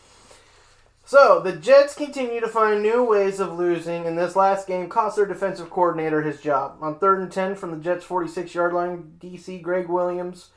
So, 1.07 1.39
the 1.39 1.53
Jets 1.53 1.95
continue 1.95 2.41
to 2.41 2.49
find 2.49 2.83
new 2.83 3.01
ways 3.01 3.39
of 3.39 3.57
losing, 3.57 4.05
and 4.05 4.17
this 4.17 4.35
last 4.35 4.67
game 4.67 4.89
cost 4.89 5.15
their 5.15 5.25
defensive 5.25 5.69
coordinator 5.69 6.21
his 6.21 6.41
job. 6.41 6.79
On 6.81 6.99
third 6.99 7.21
and 7.21 7.31
10 7.31 7.55
from 7.55 7.71
the 7.71 7.77
Jets' 7.77 8.03
46 8.03 8.53
yard 8.53 8.73
line, 8.73 9.13
DC 9.17 9.61
Gregg 9.61 9.87
Williams 9.87 10.49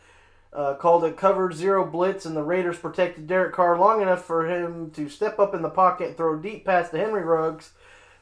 uh, 0.53 0.75
called 0.75 1.05
a 1.05 1.13
covered 1.13 1.55
zero 1.55 1.87
blitz, 1.87 2.27
and 2.27 2.37
the 2.37 2.43
Raiders 2.43 2.79
protected 2.79 3.29
Derek 3.29 3.55
Carr 3.55 3.79
long 3.79 4.03
enough 4.03 4.25
for 4.25 4.49
him 4.49 4.91
to 4.91 5.09
step 5.09 5.39
up 5.39 5.55
in 5.55 5.63
the 5.63 5.71
pocket 5.71 6.09
and 6.09 6.17
throw 6.17 6.37
deep 6.37 6.65
past 6.65 6.91
to 6.91 6.99
Henry 6.99 7.23
Ruggs, 7.23 7.71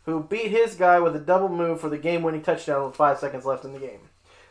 who 0.04 0.22
beat 0.22 0.50
his 0.50 0.74
guy 0.74 1.00
with 1.00 1.16
a 1.16 1.20
double 1.20 1.48
move 1.48 1.80
for 1.80 1.88
the 1.88 1.96
game 1.96 2.22
winning 2.22 2.42
touchdown 2.42 2.84
with 2.84 2.94
five 2.94 3.18
seconds 3.18 3.46
left 3.46 3.64
in 3.64 3.72
the 3.72 3.78
game. 3.78 4.00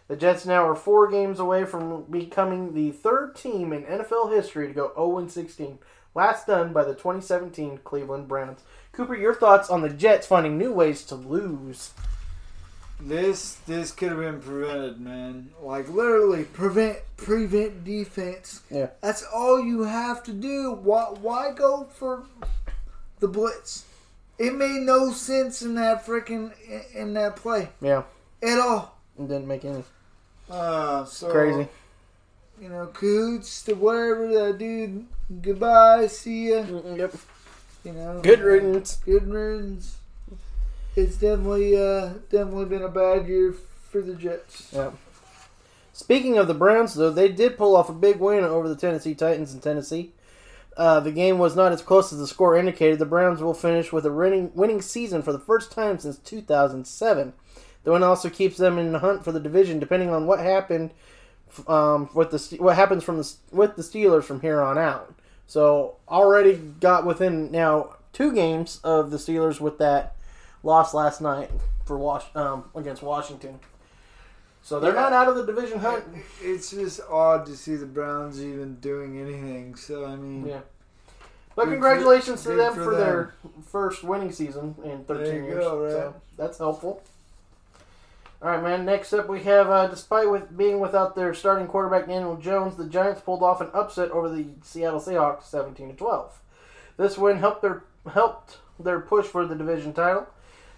The 0.08 0.16
Jets 0.16 0.48
now 0.48 0.68
are 0.68 0.76
four 0.76 1.12
games 1.12 1.38
away 1.38 1.64
from 1.64 2.06
becoming 2.10 2.74
the 2.74 2.90
third 2.90 3.36
team 3.36 3.72
in 3.72 3.84
NFL 3.84 4.34
history 4.34 4.68
to 4.68 4.74
go 4.74 4.92
0 4.96 5.28
16 5.28 5.78
last 6.16 6.48
done 6.48 6.74
by 6.74 6.84
the 6.84 6.94
2017 6.94 7.80
Cleveland 7.84 8.28
Browns. 8.28 8.60
Cooper, 8.92 9.16
your 9.16 9.36
thoughts 9.36 9.70
on 9.70 9.82
the 9.82 9.90
Jets 9.90 10.26
finding 10.28 10.58
new 10.58 10.74
ways 10.74 11.04
to 11.06 11.16
lose? 11.16 11.92
This 13.00 13.54
this 13.68 13.92
could 13.92 14.10
have 14.10 14.18
been 14.18 14.40
prevented, 14.42 15.00
man. 15.00 15.52
Like 15.62 15.88
literally 15.88 16.46
prevent 16.46 16.98
prevent 17.16 17.84
defense. 17.86 18.62
Yeah. 18.72 18.88
That's 19.02 19.24
all 19.32 19.62
you 19.64 19.84
have 19.84 20.24
to 20.24 20.34
do. 20.34 20.72
Why 20.72 21.04
why 21.22 21.52
go 21.54 21.88
for 21.94 22.24
the 23.20 23.28
blitz? 23.28 23.86
It 24.40 24.56
made 24.56 24.82
no 24.82 25.12
sense 25.12 25.62
in 25.62 25.76
that 25.76 26.06
freaking 26.08 26.52
in 26.96 27.14
that 27.14 27.36
play 27.36 27.70
Yeah, 27.82 28.04
at 28.42 28.60
all. 28.60 28.98
it 29.20 29.28
didn't 29.28 29.48
make 29.48 29.64
any 29.66 29.84
Uh, 30.50 31.06
so 31.06 31.30
crazy. 31.30 31.68
You 32.62 32.70
know, 32.70 32.88
Coots 32.88 33.64
to 33.64 33.74
whatever 33.74 34.28
that 34.28 34.58
dude. 34.58 35.06
Goodbye, 35.42 36.08
see 36.08 36.50
ya. 36.50 36.64
Yep. 36.64 37.16
You 37.84 37.94
know, 37.94 38.22
Good 38.22 38.40
riddance. 38.40 38.96
Good 39.06 39.28
riddance. 39.28 39.98
It's 40.96 41.18
definitely 41.18 41.78
uh 41.78 42.14
definitely 42.30 42.66
been 42.66 42.82
a 42.82 42.90
bad 42.90 43.28
year 43.28 43.54
for 43.90 44.02
the 44.02 44.16
Jets. 44.16 44.72
Yeah. 44.74 44.92
Speaking 45.94 46.38
of 46.38 46.48
the 46.48 46.54
Browns, 46.54 46.94
though, 46.94 47.12
they 47.12 47.28
did 47.28 47.58
pull 47.58 47.76
off 47.76 47.90
a 47.90 47.94
big 47.94 48.18
win 48.18 48.44
over 48.44 48.68
the 48.68 48.76
Tennessee 48.76 49.16
Titans 49.16 49.54
in 49.54 49.60
Tennessee. 49.60 50.12
Uh, 50.76 51.00
the 51.00 51.12
game 51.12 51.40
was 51.40 51.56
not 51.56 51.72
as 51.72 51.82
close 51.82 52.14
as 52.14 52.20
the 52.20 52.28
score 52.28 52.56
indicated. 52.56 53.00
The 53.00 53.06
Browns 53.06 53.42
will 53.42 53.56
finish 53.56 53.92
with 53.92 54.06
a 54.06 54.12
winning, 54.12 54.52
winning 54.54 54.80
season 54.80 55.24
for 55.24 55.32
the 55.32 55.40
first 55.40 55.72
time 55.72 55.98
since 55.98 56.20
2007. 56.20 57.34
The 57.84 57.92
win 57.92 58.04
also 58.04 58.30
keeps 58.30 58.58
them 58.58 58.78
in 58.78 58.92
the 58.92 59.00
hunt 59.00 59.24
for 59.24 59.32
the 59.32 59.40
division, 59.40 59.80
depending 59.80 60.12
on 60.12 60.28
what 60.28 60.40
happened 60.40 60.92
um, 61.68 62.10
with 62.14 62.32
the 62.32 62.58
what 62.62 62.76
happens 62.76 63.04
from 63.04 63.18
the 63.18 63.34
with 63.52 63.76
the 63.76 63.82
Steelers 63.82 64.24
from 64.24 64.42
here 64.42 64.62
on 64.62 64.78
out. 64.78 65.14
So 65.48 65.96
already 66.10 66.56
got 66.56 67.06
within 67.06 67.52
now 67.52 67.96
two 68.14 68.34
games 68.34 68.80
of 68.84 69.12
the 69.12 69.18
Steelers 69.18 69.60
with 69.62 69.78
that 69.78 70.16
loss 70.64 70.94
last 70.94 71.22
night 71.22 71.50
for 71.86 71.98
Wash 71.98 72.26
um, 72.36 72.66
against 72.76 73.02
Washington. 73.02 73.60
So 74.62 74.80
they're 74.82 74.94
Yeah. 74.94 75.02
not 75.02 75.14
out 75.14 75.28
of 75.30 75.36
the 75.38 75.46
division 75.46 75.80
hunt. 75.80 76.04
It's 76.42 76.72
just 76.72 77.00
odd 77.10 77.46
to 77.46 77.56
see 77.56 77.76
the 77.76 77.86
Browns 77.86 78.44
even 78.44 78.76
doing 78.82 79.18
anything. 79.20 79.76
So 79.76 80.06
I 80.06 80.16
mean, 80.18 80.46
Yeah. 80.46 80.60
But 81.56 81.66
congratulations 81.70 82.44
for- 82.44 82.52
to 82.52 82.56
them 82.58 82.74
for 82.76 82.84
for, 82.84 82.96
their 82.96 83.34
first 83.66 84.04
winning 84.04 84.32
season 84.32 84.76
in 84.84 85.06
13 85.06 85.24
There 85.24 85.36
you 85.38 85.44
years. 85.46 85.64
go, 85.64 85.80
right. 85.84 85.92
So 85.92 86.14
that's 86.36 86.58
helpful. 86.58 87.02
All 88.40 88.52
right, 88.52 88.62
man. 88.62 88.86
Next 88.86 89.14
up, 89.14 89.28
we 89.28 89.42
have, 89.44 89.68
uh, 89.68 89.88
despite 89.88 90.30
with 90.30 90.56
being 90.56 90.80
without 90.80 91.16
their 91.16 91.34
starting 91.34 91.66
quarterback 91.66 92.08
Daniel 92.08 92.38
Jones, 92.38 92.76
the 92.76 92.86
Giants 92.86 93.22
pulled 93.22 93.42
off 93.42 93.62
an 93.62 93.70
upset 93.74 94.12
over 94.12 94.30
the 94.30 94.46
Seattle 94.62 95.00
Seahawks, 95.00 95.46
17 95.46 95.90
to 95.90 95.96
12. 95.96 96.40
This 96.98 97.18
win 97.18 97.40
helped 97.40 97.64
their 97.64 97.84
helped 98.14 98.60
their 98.80 99.00
push 99.00 99.26
for 99.26 99.48
the 99.48 99.56
division 99.56 99.92
title. 99.92 100.28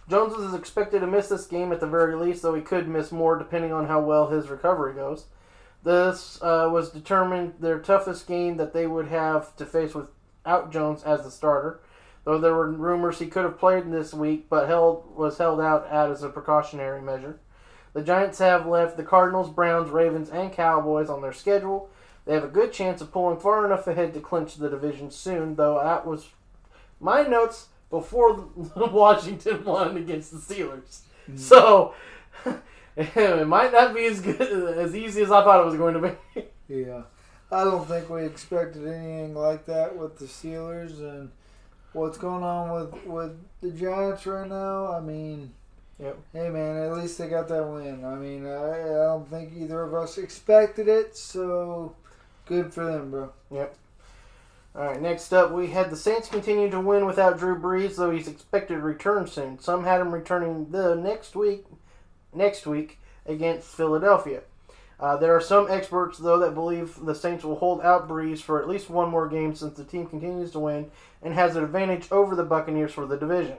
Jones 0.10 0.34
is 0.34 0.54
expected 0.54 1.02
to 1.02 1.08
miss 1.08 1.28
this 1.28 1.46
game 1.46 1.74
at 1.74 1.82
the 1.82 1.88
very 1.88 2.16
least, 2.16 2.42
though 2.42 2.56
he 2.56 2.62
could 2.62 2.88
miss 2.88 3.12
more 3.12 3.38
depending 3.38 3.74
on 3.74 3.88
how 3.88 4.00
well 4.00 4.28
his 4.28 4.50
recovery 4.50 4.94
goes. 4.94 5.26
This 5.84 6.42
uh, 6.42 6.70
was 6.72 6.90
determined 6.90 7.56
their 7.60 7.80
toughest 7.80 8.26
game 8.26 8.56
that 8.58 8.74
they 8.74 8.88
would 8.88 9.10
have 9.10 9.56
to 9.58 9.66
face 9.66 9.94
without 9.94 10.72
Jones 10.72 11.04
as 11.04 11.24
the 11.24 11.32
starter. 11.32 11.82
Though 12.24 12.40
there 12.40 12.56
were 12.56 12.72
rumors 12.72 13.20
he 13.20 13.28
could 13.28 13.44
have 13.44 13.60
played 13.60 13.92
this 13.92 14.14
week, 14.14 14.48
but 14.50 14.68
held 14.68 15.16
was 15.16 15.38
held 15.38 15.60
out 15.60 15.88
as 15.88 16.24
a 16.24 16.30
precautionary 16.30 17.02
measure. 17.02 17.40
The 18.00 18.06
Giants 18.06 18.40
have 18.40 18.66
left 18.66 18.96
the 18.96 19.04
Cardinals, 19.04 19.50
Browns, 19.50 19.90
Ravens, 19.90 20.30
and 20.30 20.54
Cowboys 20.54 21.10
on 21.10 21.22
their 21.22 21.34
schedule. 21.34 21.90
They 22.24 22.34
have 22.34 22.46
a 22.46 22.48
good 22.48 22.72
chance 22.72 23.02
of 23.02 23.12
pulling 23.12 23.42
far 23.42 23.66
enough 23.66 23.88
ahead 23.88 24.14
to 24.14 24.22
clinch 24.22 24.56
the 24.56 24.70
division 24.70 25.12
soon, 25.12 25.58
though 25.58 25.82
that 25.84 26.08
was 26.08 26.30
my 27.02 27.24
notes 27.24 27.68
before 27.90 28.48
Washington 28.78 29.66
won 29.66 29.98
against 29.98 30.32
the 30.32 30.38
Steelers. 30.38 31.02
Mm-hmm. 31.28 31.36
So 31.36 31.94
it 32.96 33.46
might 33.46 33.74
not 33.74 33.94
be 33.94 34.06
as 34.06 34.22
good 34.22 34.78
as 34.78 34.96
easy 34.96 35.22
as 35.22 35.30
I 35.30 35.44
thought 35.44 35.60
it 35.60 35.66
was 35.66 35.76
going 35.76 35.96
to 35.96 36.16
be. 36.34 36.44
Yeah. 36.70 37.02
I 37.52 37.66
don't 37.66 37.86
think 37.86 38.10
we 38.10 38.24
expected 38.24 38.88
anything 38.88 39.36
like 39.36 39.66
that 39.66 39.98
with 39.98 40.20
the 40.20 40.26
Steelers 40.26 41.02
and 41.02 41.32
what's 41.92 42.18
going 42.18 42.46
on 42.46 42.72
with, 42.72 43.06
with 43.06 43.38
the 43.60 43.72
Giants 43.72 44.26
right 44.26 44.48
now. 44.48 44.90
I 44.90 45.02
mean, 45.02 45.52
Yep. 46.02 46.18
hey 46.32 46.50
man, 46.50 46.78
at 46.78 46.98
least 46.98 47.18
they 47.18 47.28
got 47.28 47.50
that 47.50 47.68
win. 47.68 48.06
I 48.06 48.16
mean, 48.16 48.48
I, 48.48 48.82
I 48.82 49.06
don't 49.06 49.30
think 49.30 49.52
either 49.58 49.84
of 49.84 49.94
us 49.94 50.18
expected 50.18 50.88
it, 50.88 51.18
so 51.18 51.94
good 52.46 52.74
for 52.74 52.86
them, 52.86 53.12
bro. 53.12 53.32
Yep. 53.52 53.76
All 54.76 54.86
right, 54.86 55.02
next 55.02 55.34
up, 55.34 55.52
we 55.52 55.68
had 55.68 55.90
the 55.90 55.98
Saints 55.98 56.30
continue 56.30 56.70
to 56.70 56.80
win 56.80 57.06
without 57.06 57.38
Drew 57.38 57.60
Brees, 57.60 57.98
though 57.98 58.12
he's 58.12 58.30
expected 58.30 58.76
to 58.76 58.82
return 58.82 59.28
soon. 59.28 59.60
Some 59.60 59.84
had 59.84 60.00
him 60.00 60.14
returning 60.14 60.70
the 60.70 60.96
next 60.96 61.36
week, 61.36 61.66
next 62.34 62.66
week 62.66 63.00
against 63.26 63.68
Philadelphia. 63.68 64.42
Uh, 65.00 65.18
there 65.18 65.36
are 65.36 65.42
some 65.42 65.68
experts, 65.70 66.18
though, 66.18 66.40
that 66.40 66.54
believe 66.54 66.98
the 67.04 67.16
Saints 67.16 67.44
will 67.44 67.56
hold 67.56 67.82
out 67.82 68.08
Brees 68.08 68.40
for 68.40 68.62
at 68.62 68.70
least 68.70 68.90
one 68.90 69.10
more 69.10 69.28
game 69.28 69.56
since 69.56 69.76
the 69.76 69.84
team 69.84 70.06
continues 70.06 70.52
to 70.52 70.60
win 70.60 70.92
and 71.22 71.34
has 71.34 71.56
an 71.56 71.64
advantage 71.64 72.08
over 72.12 72.36
the 72.36 72.44
Buccaneers 72.44 72.94
for 72.94 73.06
the 73.06 73.18
division. 73.18 73.58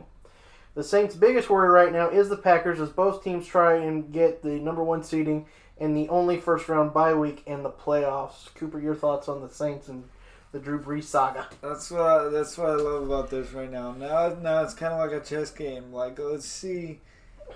The 0.74 0.84
Saints' 0.84 1.16
biggest 1.16 1.50
worry 1.50 1.68
right 1.68 1.92
now 1.92 2.08
is 2.08 2.28
the 2.28 2.36
Packers, 2.36 2.80
as 2.80 2.90
both 2.90 3.24
teams 3.24 3.46
try 3.46 3.74
and 3.76 4.12
get 4.12 4.42
the 4.42 4.60
number 4.60 4.84
one 4.84 5.02
seeding 5.02 5.46
and 5.78 5.96
the 5.96 6.08
only 6.08 6.38
first 6.38 6.68
round 6.68 6.92
bye 6.92 7.14
week 7.14 7.42
in 7.46 7.62
the 7.62 7.70
playoffs. 7.70 8.54
Cooper, 8.54 8.78
your 8.78 8.94
thoughts 8.94 9.28
on 9.28 9.40
the 9.40 9.48
Saints 9.48 9.88
and 9.88 10.04
the 10.52 10.58
Drew 10.58 10.80
Brees 10.80 11.04
saga? 11.04 11.48
That's 11.62 11.90
what 11.90 12.00
I, 12.00 12.28
that's 12.28 12.56
what 12.58 12.70
I 12.70 12.74
love 12.74 13.02
about 13.04 13.30
this 13.30 13.52
right 13.52 13.70
now. 13.70 13.92
Now 13.92 14.36
now 14.40 14.62
it's 14.62 14.74
kind 14.74 14.92
of 14.92 14.98
like 14.98 15.20
a 15.20 15.24
chess 15.24 15.50
game. 15.50 15.92
Like 15.92 16.18
let's 16.18 16.46
see 16.46 17.00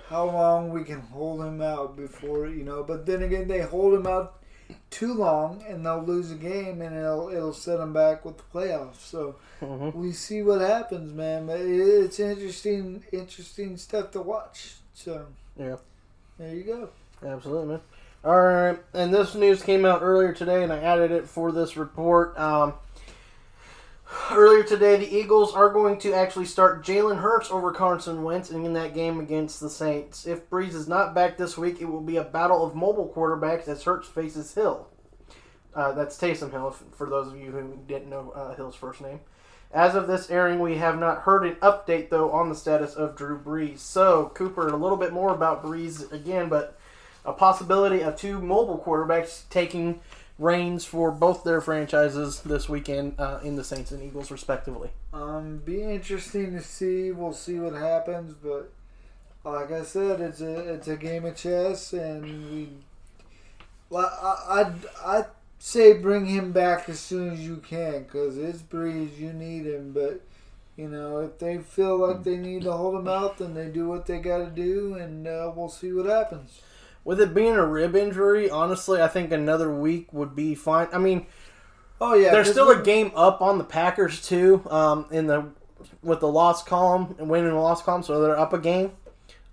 how 0.09 0.25
long 0.25 0.71
we 0.71 0.83
can 0.83 1.01
hold 1.01 1.41
him 1.41 1.61
out 1.61 1.95
before 1.95 2.47
you 2.47 2.63
know. 2.63 2.83
But 2.83 3.05
then 3.05 3.23
again, 3.23 3.47
they 3.47 3.61
hold 3.61 3.93
him 3.93 4.07
out 4.07 4.39
too 4.89 5.13
long 5.13 5.63
and 5.67 5.85
they'll 5.85 6.03
lose 6.03 6.31
a 6.31 6.35
game 6.35 6.81
and 6.81 6.95
it'll 6.95 7.29
it'll 7.29 7.53
set 7.53 7.77
them 7.77 7.93
back 7.93 8.23
with 8.25 8.37
the 8.37 8.43
playoffs. 8.53 8.97
So 8.99 9.35
Mm-hmm. 9.61 9.97
we 9.97 10.11
see 10.11 10.41
what 10.41 10.59
happens, 10.61 11.13
man. 11.13 11.47
But 11.47 11.61
it's 11.61 12.19
interesting 12.19 13.03
interesting 13.11 13.77
stuff 13.77 14.11
to 14.11 14.21
watch. 14.21 14.75
So 14.93 15.27
Yeah. 15.57 15.77
there 16.37 16.53
you 16.53 16.63
go. 16.63 16.89
Absolutely, 17.25 17.67
man. 17.67 17.81
All 18.23 18.41
right, 18.41 18.79
and 18.93 19.13
this 19.13 19.35
news 19.35 19.61
came 19.61 19.85
out 19.85 20.01
earlier 20.01 20.33
today, 20.33 20.63
and 20.63 20.73
I 20.73 20.79
added 20.79 21.11
it 21.11 21.29
for 21.29 21.51
this 21.51 21.77
report. 21.77 22.35
Um, 22.39 22.73
earlier 24.31 24.63
today, 24.63 24.97
the 24.97 25.15
Eagles 25.15 25.53
are 25.53 25.69
going 25.69 25.97
to 25.99 26.13
actually 26.13 26.45
start 26.45 26.83
Jalen 26.83 27.21
Hurts 27.21 27.51
over 27.51 27.71
Carson 27.71 28.23
Wentz 28.23 28.51
in 28.51 28.73
that 28.73 28.93
game 28.93 29.19
against 29.19 29.59
the 29.59 29.69
Saints. 29.69 30.25
If 30.25 30.49
Brees 30.49 30.73
is 30.73 30.87
not 30.87 31.15
back 31.15 31.37
this 31.37 31.57
week, 31.57 31.81
it 31.81 31.85
will 31.85 32.01
be 32.01 32.17
a 32.17 32.23
battle 32.23 32.65
of 32.65 32.75
mobile 32.75 33.11
quarterbacks 33.15 33.67
as 33.67 33.83
Hurts 33.83 34.07
faces 34.07 34.53
Hill. 34.53 34.87
Uh, 35.73 35.91
that's 35.91 36.17
Taysom 36.17 36.51
Hill, 36.51 36.71
for 36.71 37.09
those 37.09 37.27
of 37.27 37.37
you 37.37 37.51
who 37.51 37.77
didn't 37.87 38.09
know 38.09 38.31
uh, 38.31 38.55
Hill's 38.55 38.75
first 38.75 39.01
name. 39.01 39.19
As 39.73 39.93
of 39.93 40.07
this 40.07 40.29
airing, 40.29 40.59
we 40.59 40.77
have 40.77 40.97
not 40.97 41.23
heard 41.23 41.45
an 41.45 41.55
update, 41.55 42.09
though, 42.09 42.31
on 42.31 42.47
the 42.47 42.55
status 42.55 42.93
of 42.93 43.15
Drew 43.15 43.37
Brees. 43.37 43.79
So, 43.79 44.31
Cooper, 44.33 44.69
a 44.69 44.77
little 44.77 44.97
bit 44.97 45.11
more 45.11 45.33
about 45.33 45.63
Brees 45.63 46.09
again, 46.13 46.47
but 46.47 46.79
a 47.25 47.33
possibility 47.33 48.01
of 48.01 48.15
two 48.15 48.39
mobile 48.39 48.81
quarterbacks 48.85 49.49
taking 49.49 49.99
reins 50.37 50.83
for 50.83 51.11
both 51.11 51.43
their 51.43 51.61
franchises 51.61 52.41
this 52.41 52.67
weekend 52.67 53.15
uh, 53.19 53.39
in 53.43 53.55
the 53.55 53.63
Saints 53.63 53.91
and 53.91 54.03
Eagles, 54.03 54.31
respectively. 54.31 54.89
Um, 55.13 55.61
be 55.63 55.81
interesting 55.81 56.53
to 56.53 56.61
see. 56.61 57.11
We'll 57.11 57.33
see 57.33 57.59
what 57.59 57.73
happens, 57.73 58.33
but 58.33 58.71
like 59.43 59.71
I 59.71 59.83
said, 59.83 60.19
it's 60.21 60.41
a 60.41 60.73
it's 60.73 60.87
a 60.87 60.97
game 60.97 61.25
of 61.25 61.35
chess, 61.35 61.93
and 61.93 62.51
we. 62.51 62.69
Well, 63.89 64.05
I 64.05 64.61
I'd, 64.61 64.73
I'd 65.05 65.25
say 65.59 65.93
bring 65.93 66.25
him 66.25 66.51
back 66.51 66.89
as 66.89 66.99
soon 66.99 67.31
as 67.31 67.39
you 67.39 67.57
can, 67.57 68.05
cause 68.05 68.37
it's 68.37 68.61
Brees. 68.61 69.17
You 69.17 69.31
need 69.31 69.65
him, 69.65 69.93
but 69.93 70.21
you 70.75 70.89
know 70.89 71.19
if 71.19 71.37
they 71.39 71.59
feel 71.59 71.97
like 71.97 72.23
they 72.23 72.37
need 72.37 72.63
to 72.63 72.73
hold 72.73 72.95
him 72.95 73.07
out, 73.07 73.37
then 73.37 73.53
they 73.53 73.67
do 73.67 73.87
what 73.87 74.05
they 74.05 74.19
got 74.19 74.39
to 74.39 74.49
do, 74.49 74.95
and 74.95 75.27
uh, 75.27 75.51
we'll 75.55 75.69
see 75.69 75.93
what 75.93 76.07
happens. 76.07 76.61
With 77.05 77.21
it 77.21 77.33
being 77.33 77.53
a 77.53 77.65
rib 77.65 77.95
injury, 77.95 78.49
honestly, 78.49 79.01
I 79.01 79.07
think 79.07 79.31
another 79.31 79.73
week 79.73 80.11
would 80.11 80.35
be 80.35 80.55
fine. 80.55 80.89
I 80.91 80.97
mean, 80.97 81.27
Oh 82.01 82.13
yeah, 82.13 82.31
there's 82.31 82.51
still 82.51 82.71
a 82.71 82.81
game 82.81 83.11
up 83.15 83.41
on 83.41 83.57
the 83.57 83.63
Packers 83.63 84.25
too, 84.25 84.61
um, 84.69 85.05
in 85.11 85.27
the 85.27 85.45
with 86.01 86.19
the 86.19 86.27
loss 86.27 86.63
column 86.63 87.15
and 87.19 87.29
winning 87.29 87.49
the 87.49 87.55
loss 87.55 87.81
column, 87.81 88.03
so 88.03 88.21
they're 88.21 88.37
up 88.37 88.53
a 88.53 88.59
game 88.59 88.91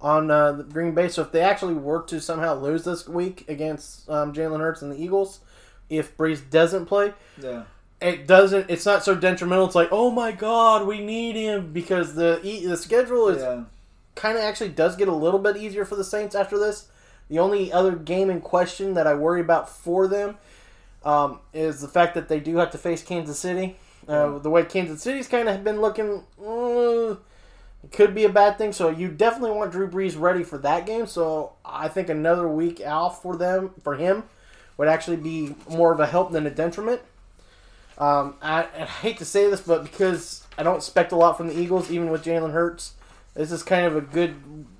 on 0.00 0.30
uh, 0.30 0.52
the 0.52 0.64
Green 0.64 0.92
Bay. 0.92 1.08
So 1.08 1.22
if 1.22 1.30
they 1.30 1.40
actually 1.40 1.74
were 1.74 2.02
to 2.02 2.20
somehow 2.20 2.54
lose 2.54 2.84
this 2.84 3.08
week 3.08 3.48
against 3.48 4.08
um, 4.10 4.32
Jalen 4.32 4.58
Hurts 4.58 4.82
and 4.82 4.90
the 4.90 5.00
Eagles, 5.00 5.40
if 5.88 6.16
Brees 6.16 6.48
doesn't 6.50 6.86
play, 6.86 7.14
Yeah, 7.40 7.62
it 8.00 8.26
doesn't. 8.26 8.68
It's 8.68 8.86
not 8.86 9.04
so 9.04 9.14
detrimental. 9.14 9.66
It's 9.66 9.76
like, 9.76 9.90
oh 9.92 10.10
my 10.10 10.32
god, 10.32 10.84
we 10.84 11.00
need 11.04 11.36
him 11.36 11.72
because 11.72 12.16
the 12.16 12.40
the 12.42 12.76
schedule 12.76 13.28
is 13.28 13.40
yeah. 13.40 13.64
kind 14.16 14.36
of 14.36 14.42
actually 14.42 14.70
does 14.70 14.96
get 14.96 15.06
a 15.06 15.14
little 15.14 15.40
bit 15.40 15.56
easier 15.56 15.84
for 15.84 15.94
the 15.94 16.04
Saints 16.04 16.34
after 16.34 16.58
this. 16.58 16.88
The 17.32 17.38
only 17.38 17.72
other 17.72 17.96
game 17.96 18.28
in 18.28 18.42
question 18.42 18.92
that 18.92 19.06
I 19.06 19.14
worry 19.14 19.40
about 19.40 19.66
for 19.66 20.06
them 20.06 20.36
um, 21.02 21.40
is 21.54 21.80
the 21.80 21.88
fact 21.88 22.14
that 22.14 22.28
they 22.28 22.38
do 22.38 22.58
have 22.58 22.72
to 22.72 22.78
face 22.78 23.02
Kansas 23.02 23.38
City. 23.38 23.76
Uh, 24.06 24.36
the 24.36 24.50
way 24.50 24.66
Kansas 24.66 25.02
City's 25.02 25.28
kind 25.28 25.48
of 25.48 25.64
been 25.64 25.80
looking, 25.80 26.24
uh, 26.38 27.16
it 27.82 27.90
could 27.90 28.14
be 28.14 28.24
a 28.24 28.28
bad 28.28 28.58
thing. 28.58 28.70
So 28.74 28.90
you 28.90 29.08
definitely 29.08 29.52
want 29.52 29.72
Drew 29.72 29.88
Brees 29.88 30.20
ready 30.20 30.44
for 30.44 30.58
that 30.58 30.84
game. 30.84 31.06
So 31.06 31.54
I 31.64 31.88
think 31.88 32.10
another 32.10 32.46
week 32.46 32.82
off 32.84 33.22
for 33.22 33.34
them, 33.34 33.70
for 33.82 33.96
him, 33.96 34.24
would 34.76 34.88
actually 34.88 35.16
be 35.16 35.54
more 35.70 35.90
of 35.90 36.00
a 36.00 36.06
help 36.06 36.32
than 36.32 36.46
a 36.46 36.50
detriment. 36.50 37.00
Um, 37.96 38.34
I, 38.42 38.64
I 38.64 38.84
hate 38.84 39.16
to 39.20 39.24
say 39.24 39.48
this, 39.48 39.62
but 39.62 39.84
because 39.84 40.46
I 40.58 40.64
don't 40.64 40.76
expect 40.76 41.12
a 41.12 41.16
lot 41.16 41.38
from 41.38 41.48
the 41.48 41.58
Eagles, 41.58 41.90
even 41.90 42.10
with 42.10 42.26
Jalen 42.26 42.52
Hurts, 42.52 42.92
this 43.32 43.50
is 43.50 43.62
kind 43.62 43.86
of 43.86 43.96
a 43.96 44.02
good 44.02 44.34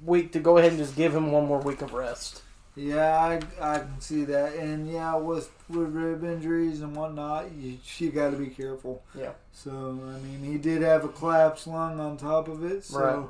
week 0.05 0.33
to 0.33 0.38
go 0.38 0.59
ahead 0.59 0.73
and 0.73 0.79
just 0.79 0.95
give 0.95 1.15
him 1.15 1.33
one 1.33 1.47
more 1.47 1.59
week 1.59 1.81
of 1.81 1.95
rest. 1.95 2.41
Yeah, 2.74 3.18
I, 3.61 3.74
I 3.74 3.78
can 3.80 4.00
see 4.00 4.24
that, 4.24 4.54
and 4.54 4.90
yeah, 4.90 5.14
with 5.16 5.50
with 5.68 5.88
rib 5.94 6.24
injuries 6.24 6.80
and 6.80 6.96
whatnot, 6.96 7.52
you 7.52 7.76
you 7.98 8.11
got 8.11 8.30
to 8.30 8.37
be 8.37 8.46
careful. 8.46 9.02
Yeah. 9.14 9.32
So 9.52 9.70
I 9.70 10.18
mean, 10.26 10.42
he 10.42 10.56
did 10.56 10.80
have 10.80 11.04
a 11.04 11.08
collapsed 11.08 11.66
lung 11.66 12.00
on 12.00 12.16
top 12.16 12.48
of 12.48 12.64
it, 12.64 12.82
so 12.85 12.98
Right. 12.98 13.26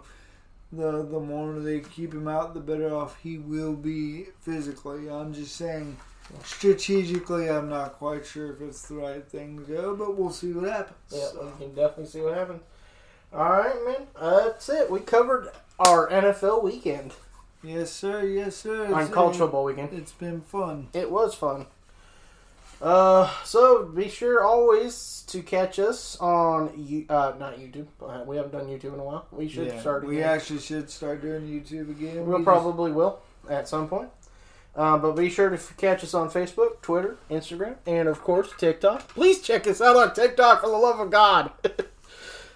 the 0.72 1.02
the 1.04 1.18
more 1.18 1.58
they 1.58 1.80
keep 1.80 2.14
him 2.14 2.28
out, 2.28 2.54
the 2.54 2.60
better 2.60 2.94
off 2.94 3.18
he 3.20 3.38
will 3.38 3.74
be 3.74 4.26
physically. 4.42 5.10
I'm 5.10 5.34
just 5.34 5.56
saying, 5.56 5.96
strategically, 6.44 7.50
I'm 7.50 7.68
not 7.68 7.94
quite 7.94 8.24
sure 8.24 8.52
if 8.52 8.60
it's 8.60 8.86
the 8.86 8.94
right 8.94 9.26
thing 9.26 9.58
to 9.58 9.64
go, 9.64 9.96
but 9.96 10.16
we'll 10.16 10.30
see 10.30 10.52
what 10.52 10.70
happens. 10.70 10.96
Yeah, 11.10 11.26
So, 11.32 11.52
we 11.58 11.64
can 11.66 11.74
definitely 11.74 12.06
see 12.06 12.20
what 12.20 12.34
happens. 12.34 12.62
All 13.32 13.50
right, 13.50 13.74
man. 13.86 14.06
Uh, 14.14 14.44
that's 14.46 14.68
it. 14.68 14.88
We 14.88 15.00
covered 15.00 15.48
our 15.80 16.08
NFL 16.10 16.62
weekend 16.62 17.12
yes, 17.62 17.90
sir. 17.90 18.24
Yes, 18.24 18.56
sir. 18.56 18.86
on 18.86 18.90
It's- 18.92 19.10
college 19.10 19.36
football 19.36 19.64
weekend. 19.64 19.92
It's 19.92 20.12
been 20.12 20.40
fun. 20.42 20.88
It 20.92 21.10
was 21.10 21.34
fun. 21.34 21.66
Uh, 22.80 23.30
so 23.44 23.84
be 23.84 24.08
sure 24.08 24.42
always 24.42 25.22
to 25.28 25.40
catch 25.40 25.78
us 25.78 26.16
on 26.20 26.72
you. 26.76 27.06
Uh, 27.08 27.32
not 27.38 27.56
YouTube. 27.58 27.86
We 28.26 28.36
haven't 28.36 28.50
done 28.52 28.66
YouTube 28.66 28.94
in 28.94 28.98
a 29.00 29.04
while. 29.04 29.26
We 29.30 29.48
should 29.48 29.68
Yeah, 29.68 29.80
start. 29.80 30.04
we 30.04 30.20
actually 30.22 30.58
should 30.58 30.90
start 30.90 31.22
doing 31.22 31.42
YouTube 31.42 31.90
again. 31.90 32.26
We'll 32.26 32.38
We 32.38 32.44
probably 32.44 32.90
will 32.90 33.20
at 33.48 33.68
some 33.68 33.88
point. 33.88 34.10
Uh, 34.74 34.96
but 34.98 35.12
be 35.12 35.28
sure 35.30 35.50
to 35.50 35.58
catch 35.74 36.02
us 36.02 36.12
on 36.14 36.28
Facebook, 36.30 36.80
Twitter, 36.82 37.18
Instagram, 37.30 37.76
and 37.86 38.08
of 38.08 38.22
course 38.24 38.50
TikTok. 38.58 39.06
Please 39.08 39.40
check 39.42 39.66
us 39.68 39.80
out 39.80 39.94
on 39.96 40.12
TikTok 40.14 40.62
for 40.62 40.68
the 40.70 40.76
love 40.78 40.98
of 40.98 41.10
God. 41.10 41.52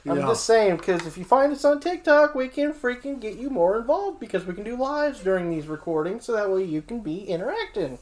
I'm 0.08 0.18
Yeah. 0.18 0.26
just 0.26 0.44
saying 0.44 0.76
because 0.76 1.06
if 1.06 1.18
you 1.18 1.24
find 1.24 1.52
us 1.52 1.64
on 1.64 1.80
TikTok, 1.80 2.34
we 2.34 2.48
can 2.48 2.72
freaking 2.72 3.20
get 3.20 3.36
you 3.36 3.50
more 3.50 3.76
involved 3.76 4.20
because 4.20 4.44
we 4.46 4.54
can 4.54 4.64
do 4.64 4.76
lives 4.76 5.22
during 5.22 5.50
these 5.50 5.66
recordings, 5.66 6.24
so 6.24 6.32
that 6.32 6.50
way 6.50 6.62
you 6.62 6.82
can 6.82 7.00
be 7.00 7.24
interacting 7.24 7.98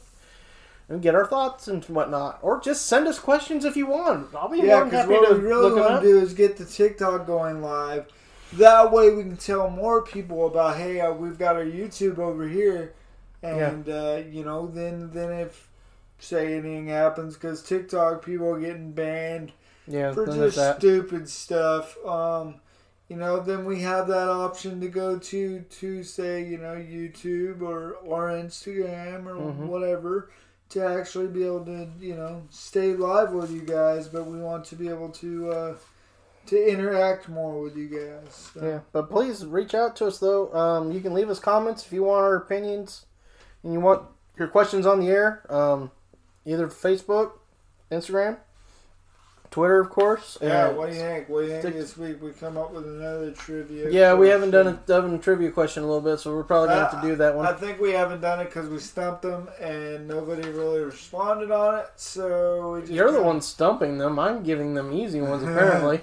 and 0.87 1.01
get 1.01 1.15
our 1.15 1.25
thoughts 1.25 1.67
and 1.67 1.83
whatnot, 1.85 2.37
or 2.43 2.61
just 2.61 2.85
send 2.85 3.07
us 3.07 3.17
questions 3.17 3.65
if 3.65 3.75
you 3.75 3.87
want. 3.87 4.27
I'll 4.35 4.49
be 4.49 4.59
Yeah, 4.59 4.83
because 4.83 5.07
what 5.07 5.27
to 5.27 5.35
we 5.35 5.39
really 5.41 5.71
want 5.71 6.01
to 6.01 6.07
do 6.07 6.19
is 6.19 6.33
get 6.33 6.57
the 6.57 6.65
TikTok 6.65 7.25
going 7.25 7.61
live. 7.61 8.05
That 8.53 8.91
way, 8.91 9.09
we 9.09 9.23
can 9.23 9.37
tell 9.37 9.69
more 9.69 10.03
people 10.03 10.45
about, 10.45 10.77
hey, 10.77 11.01
uh, 11.01 11.11
we've 11.11 11.39
got 11.39 11.55
our 11.55 11.65
YouTube 11.65 12.19
over 12.19 12.47
here, 12.47 12.93
and 13.41 13.89
uh, 13.89 14.21
you 14.29 14.45
know, 14.45 14.67
then 14.67 15.09
then 15.11 15.31
if 15.31 15.67
say 16.19 16.53
anything 16.53 16.87
happens, 16.87 17.33
because 17.33 17.63
TikTok 17.63 18.23
people 18.23 18.47
are 18.49 18.59
getting 18.59 18.91
banned 18.91 19.51
Yeah, 19.87 20.13
for 20.13 20.25
just 20.25 20.55
that. 20.57 20.77
stupid 20.77 21.29
stuff. 21.29 21.97
Um, 22.05 22.55
you 23.07 23.15
know, 23.15 23.39
then 23.39 23.65
we 23.65 23.81
have 23.81 24.07
that 24.07 24.27
option 24.29 24.81
to 24.81 24.87
go 24.87 25.17
to 25.19 25.59
to 25.59 26.03
say, 26.03 26.43
you 26.43 26.57
know, 26.57 26.73
YouTube 26.75 27.61
or 27.61 27.91
or 28.03 28.29
Instagram 28.29 29.27
or 29.27 29.35
Mhm. 29.35 29.67
whatever 29.67 30.29
to 30.69 30.83
actually 30.83 31.27
be 31.27 31.45
able 31.45 31.63
to, 31.65 31.87
you 31.99 32.15
know, 32.15 32.41
stay 32.49 32.93
live 32.95 33.31
with 33.31 33.51
you 33.51 33.61
guys, 33.61 34.07
but 34.07 34.25
we 34.25 34.39
want 34.39 34.65
to 34.65 34.75
be 34.75 34.89
able 34.89 35.09
to 35.09 35.51
uh 35.51 35.75
to 36.47 36.67
interact 36.71 37.27
more 37.27 37.59
with 37.61 37.75
you 37.75 37.87
guys. 37.87 38.51
So, 38.53 38.63
Yeah, 38.65 38.79
but 38.91 39.09
please 39.09 39.45
reach 39.45 39.73
out 39.75 39.95
to 39.97 40.07
us 40.07 40.19
though. 40.19 40.53
Um, 40.53 40.91
you 40.91 40.99
can 41.01 41.13
leave 41.13 41.29
us 41.29 41.39
comments 41.39 41.85
if 41.85 41.93
you 41.93 42.03
want 42.03 42.23
our 42.23 42.35
opinions 42.35 43.05
and 43.63 43.73
you 43.73 43.79
want 43.79 44.03
your 44.37 44.47
questions 44.47 44.85
on 44.85 44.99
the 44.99 45.09
air. 45.09 45.41
Um, 45.49 45.91
either 46.45 46.67
Facebook, 46.67 47.33
Instagram, 47.91 48.37
Twitter, 49.55 49.79
of 49.79 49.89
course. 49.89 50.37
Yeah, 50.41 50.69
what 50.71 50.89
do 50.89 50.95
you 50.95 51.01
think? 51.01 51.29
What 51.29 51.39
do 51.39 51.45
you 51.45 51.51
think 51.53 51.61
Stick- 51.61 51.73
this 51.75 51.97
week 51.97 52.21
we 52.21 52.31
come 52.31 52.57
up 52.57 52.73
with 52.73 52.85
another 52.85 53.31
trivia? 53.31 53.89
yeah, 53.89 54.13
we 54.13 54.27
haven't 54.27 54.51
done 54.51 54.67
a, 54.67 54.73
done 54.85 55.13
a 55.13 55.17
trivia 55.17 55.49
question 55.49 55.81
in 55.83 55.87
a 55.89 55.91
little 55.93 56.03
bit, 56.11 56.19
so 56.19 56.35
we're 56.35 56.43
probably 56.43 56.67
going 56.69 56.79
to 56.81 56.89
have 56.89 57.01
to 57.01 57.07
do 57.07 57.15
that 57.15 57.33
one. 57.37 57.45
I 57.47 57.53
think 57.53 57.79
we 57.79 57.91
haven't 57.93 58.19
done 58.19 58.41
it 58.41 58.45
because 58.45 58.67
we 58.67 58.79
stumped 58.79 59.21
them 59.21 59.47
and 59.61 60.09
nobody 60.09 60.41
really 60.49 60.81
responded 60.81 61.51
on 61.51 61.79
it. 61.79 61.85
So 61.95 62.73
we 62.73 62.81
just 62.81 62.91
You're 62.91 63.07
the 63.11 63.19
kinda- 63.19 63.27
one 63.27 63.39
stumping 63.41 63.97
them. 63.97 64.19
I'm 64.19 64.43
giving 64.43 64.73
them 64.73 64.91
easy 64.91 65.21
ones, 65.21 65.43
apparently. 65.49 66.01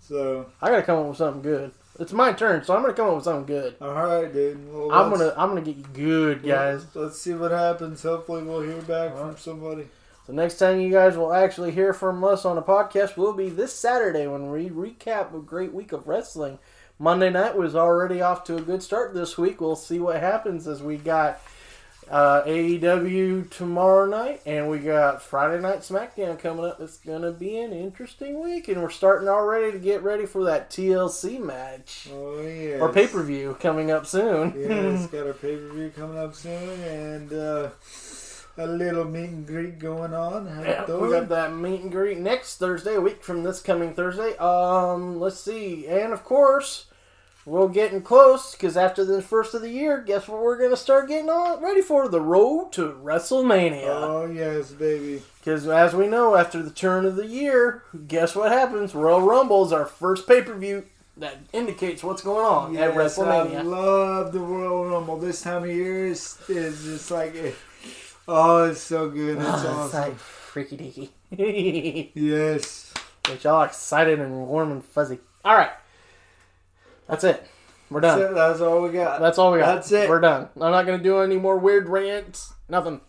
So 0.00 0.46
I 0.62 0.70
got 0.70 0.76
to 0.76 0.82
come 0.82 1.00
up 1.00 1.06
with 1.08 1.18
something 1.18 1.42
good. 1.42 1.72
It's 1.98 2.12
my 2.14 2.32
turn, 2.32 2.64
so 2.64 2.74
I'm 2.74 2.80
going 2.80 2.94
to 2.94 2.96
come 2.98 3.10
up 3.10 3.16
with 3.16 3.24
something 3.24 3.44
good. 3.44 3.74
all 3.82 3.92
right, 3.92 4.32
dude. 4.32 4.72
Well, 4.72 4.90
I'm 4.90 5.10
let's- 5.10 5.22
gonna 5.22 5.34
I'm 5.36 5.50
gonna 5.50 5.60
get 5.60 5.76
you 5.76 5.84
good, 5.92 6.42
guys. 6.42 6.86
Let's 6.94 7.20
see 7.20 7.34
what 7.34 7.50
happens. 7.50 8.02
Hopefully, 8.02 8.42
we'll 8.42 8.62
hear 8.62 8.80
back 8.80 9.14
from 9.18 9.36
somebody. 9.36 9.86
The 10.30 10.36
next 10.36 10.58
time 10.58 10.78
you 10.78 10.92
guys 10.92 11.16
will 11.16 11.32
actually 11.34 11.72
hear 11.72 11.92
from 11.92 12.22
us 12.22 12.44
on 12.44 12.56
a 12.56 12.62
podcast 12.62 13.16
will 13.16 13.32
be 13.32 13.48
this 13.48 13.74
Saturday 13.74 14.28
when 14.28 14.52
we 14.52 14.68
recap 14.70 15.34
a 15.34 15.40
great 15.40 15.74
week 15.74 15.90
of 15.90 16.06
wrestling. 16.06 16.60
Monday 17.00 17.30
night 17.30 17.56
was 17.56 17.74
already 17.74 18.22
off 18.22 18.44
to 18.44 18.56
a 18.56 18.60
good 18.60 18.80
start 18.80 19.12
this 19.12 19.36
week. 19.36 19.60
We'll 19.60 19.74
see 19.74 19.98
what 19.98 20.20
happens 20.20 20.68
as 20.68 20.84
we 20.84 20.98
got 20.98 21.40
uh, 22.08 22.42
AEW 22.44 23.50
tomorrow 23.50 24.06
night 24.06 24.40
and 24.46 24.70
we 24.70 24.78
got 24.78 25.20
Friday 25.20 25.60
night 25.60 25.80
SmackDown 25.80 26.38
coming 26.38 26.64
up. 26.64 26.80
It's 26.80 26.98
gonna 26.98 27.32
be 27.32 27.58
an 27.58 27.72
interesting 27.72 28.40
week, 28.40 28.68
and 28.68 28.80
we're 28.80 28.90
starting 28.90 29.28
already 29.28 29.72
to 29.72 29.80
get 29.80 30.04
ready 30.04 30.26
for 30.26 30.44
that 30.44 30.70
TLC 30.70 31.40
match 31.40 32.08
Oh 32.12 32.40
yeah. 32.42 32.78
or 32.78 32.92
pay 32.92 33.08
per 33.08 33.24
view 33.24 33.56
coming 33.58 33.90
up 33.90 34.06
soon. 34.06 34.54
Yeah, 34.56 34.68
it's 34.94 35.06
got 35.12 35.26
a 35.26 35.34
pay 35.34 35.56
per 35.56 35.70
view 35.72 35.90
coming 35.96 36.18
up 36.18 36.36
soon, 36.36 36.80
and 36.82 37.32
uh, 37.32 37.70
a 38.60 38.66
little 38.66 39.04
meet 39.04 39.30
and 39.30 39.46
greet 39.46 39.78
going 39.78 40.12
on. 40.14 40.46
Yeah, 40.46 40.84
we 40.96 41.10
got 41.10 41.28
that 41.30 41.54
meet 41.54 41.80
and 41.82 41.90
greet 41.90 42.18
next 42.18 42.56
Thursday, 42.58 42.94
a 42.94 43.00
week 43.00 43.22
from 43.24 43.42
this 43.42 43.60
coming 43.60 43.94
Thursday. 43.94 44.36
Um, 44.36 45.18
let's 45.18 45.40
see, 45.40 45.86
and 45.86 46.12
of 46.12 46.22
course, 46.24 46.86
we're 47.46 47.68
getting 47.68 48.02
close 48.02 48.52
because 48.52 48.76
after 48.76 49.04
the 49.04 49.22
first 49.22 49.54
of 49.54 49.62
the 49.62 49.70
year, 49.70 49.98
guess 50.00 50.28
what 50.28 50.42
we're 50.42 50.58
gonna 50.58 50.76
start 50.76 51.08
getting 51.08 51.30
on 51.30 51.62
ready 51.62 51.80
for 51.80 52.06
the 52.08 52.20
road 52.20 52.70
to 52.72 52.92
WrestleMania. 53.02 53.86
Oh 53.86 54.26
yes, 54.30 54.70
baby. 54.72 55.22
Because 55.40 55.66
as 55.66 55.94
we 55.94 56.06
know, 56.06 56.36
after 56.36 56.62
the 56.62 56.70
turn 56.70 57.06
of 57.06 57.16
the 57.16 57.26
year, 57.26 57.82
guess 58.06 58.36
what 58.36 58.52
happens? 58.52 58.94
Royal 58.94 59.22
Rumble 59.22 59.64
is 59.64 59.72
our 59.72 59.86
first 59.86 60.28
pay 60.28 60.42
per 60.42 60.54
view 60.54 60.84
that 61.16 61.36
indicates 61.52 62.02
what's 62.04 62.22
going 62.22 62.44
on 62.46 62.76
at 62.76 62.94
Yes, 62.94 63.18
I 63.18 63.24
WrestleMania. 63.24 63.64
love 63.64 64.32
the 64.32 64.38
Royal 64.40 64.86
Rumble. 64.90 65.18
This 65.18 65.42
time 65.42 65.64
of 65.64 65.70
year 65.70 66.06
is, 66.06 66.38
is 66.48 66.82
just 66.84 67.10
like, 67.10 67.34
eh, 67.36 67.52
oh, 68.30 68.64
it's 68.70 68.80
so 68.80 69.08
good. 69.10 69.38
Oh, 69.38 69.40
it's 69.40 69.64
Oh, 69.64 69.68
awesome. 69.68 70.00
like 70.00 70.16
freaky 70.18 70.76
deaky. 70.76 72.10
Yes. 72.14 72.92
Get 73.24 73.44
y'all 73.44 73.62
excited 73.62 74.18
and 74.18 74.46
warm 74.48 74.72
and 74.72 74.84
fuzzy. 74.84 75.18
All 75.44 75.54
right, 75.56 75.70
that's 77.06 77.24
it. 77.24 77.46
We're 77.90 78.00
done. 78.00 78.18
That's, 78.18 78.30
it. 78.30 78.34
That's 78.34 78.60
all 78.60 78.82
we 78.82 78.90
got. 78.90 79.20
That's 79.20 79.38
all 79.38 79.52
we 79.52 79.58
got. 79.58 79.74
That's 79.76 79.92
it. 79.92 80.08
We're 80.08 80.20
done. 80.20 80.48
I'm 80.60 80.70
not 80.70 80.86
gonna 80.86 81.02
do 81.02 81.18
any 81.20 81.36
more 81.36 81.58
weird 81.58 81.88
rants. 81.88 82.52
Nothing. 82.68 83.00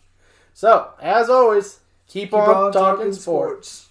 So, 0.53 0.91
as 1.01 1.29
always, 1.29 1.79
keep, 2.07 2.29
Keep 2.31 2.33
on, 2.33 2.71
talking, 2.71 3.13
sports. 3.13 3.87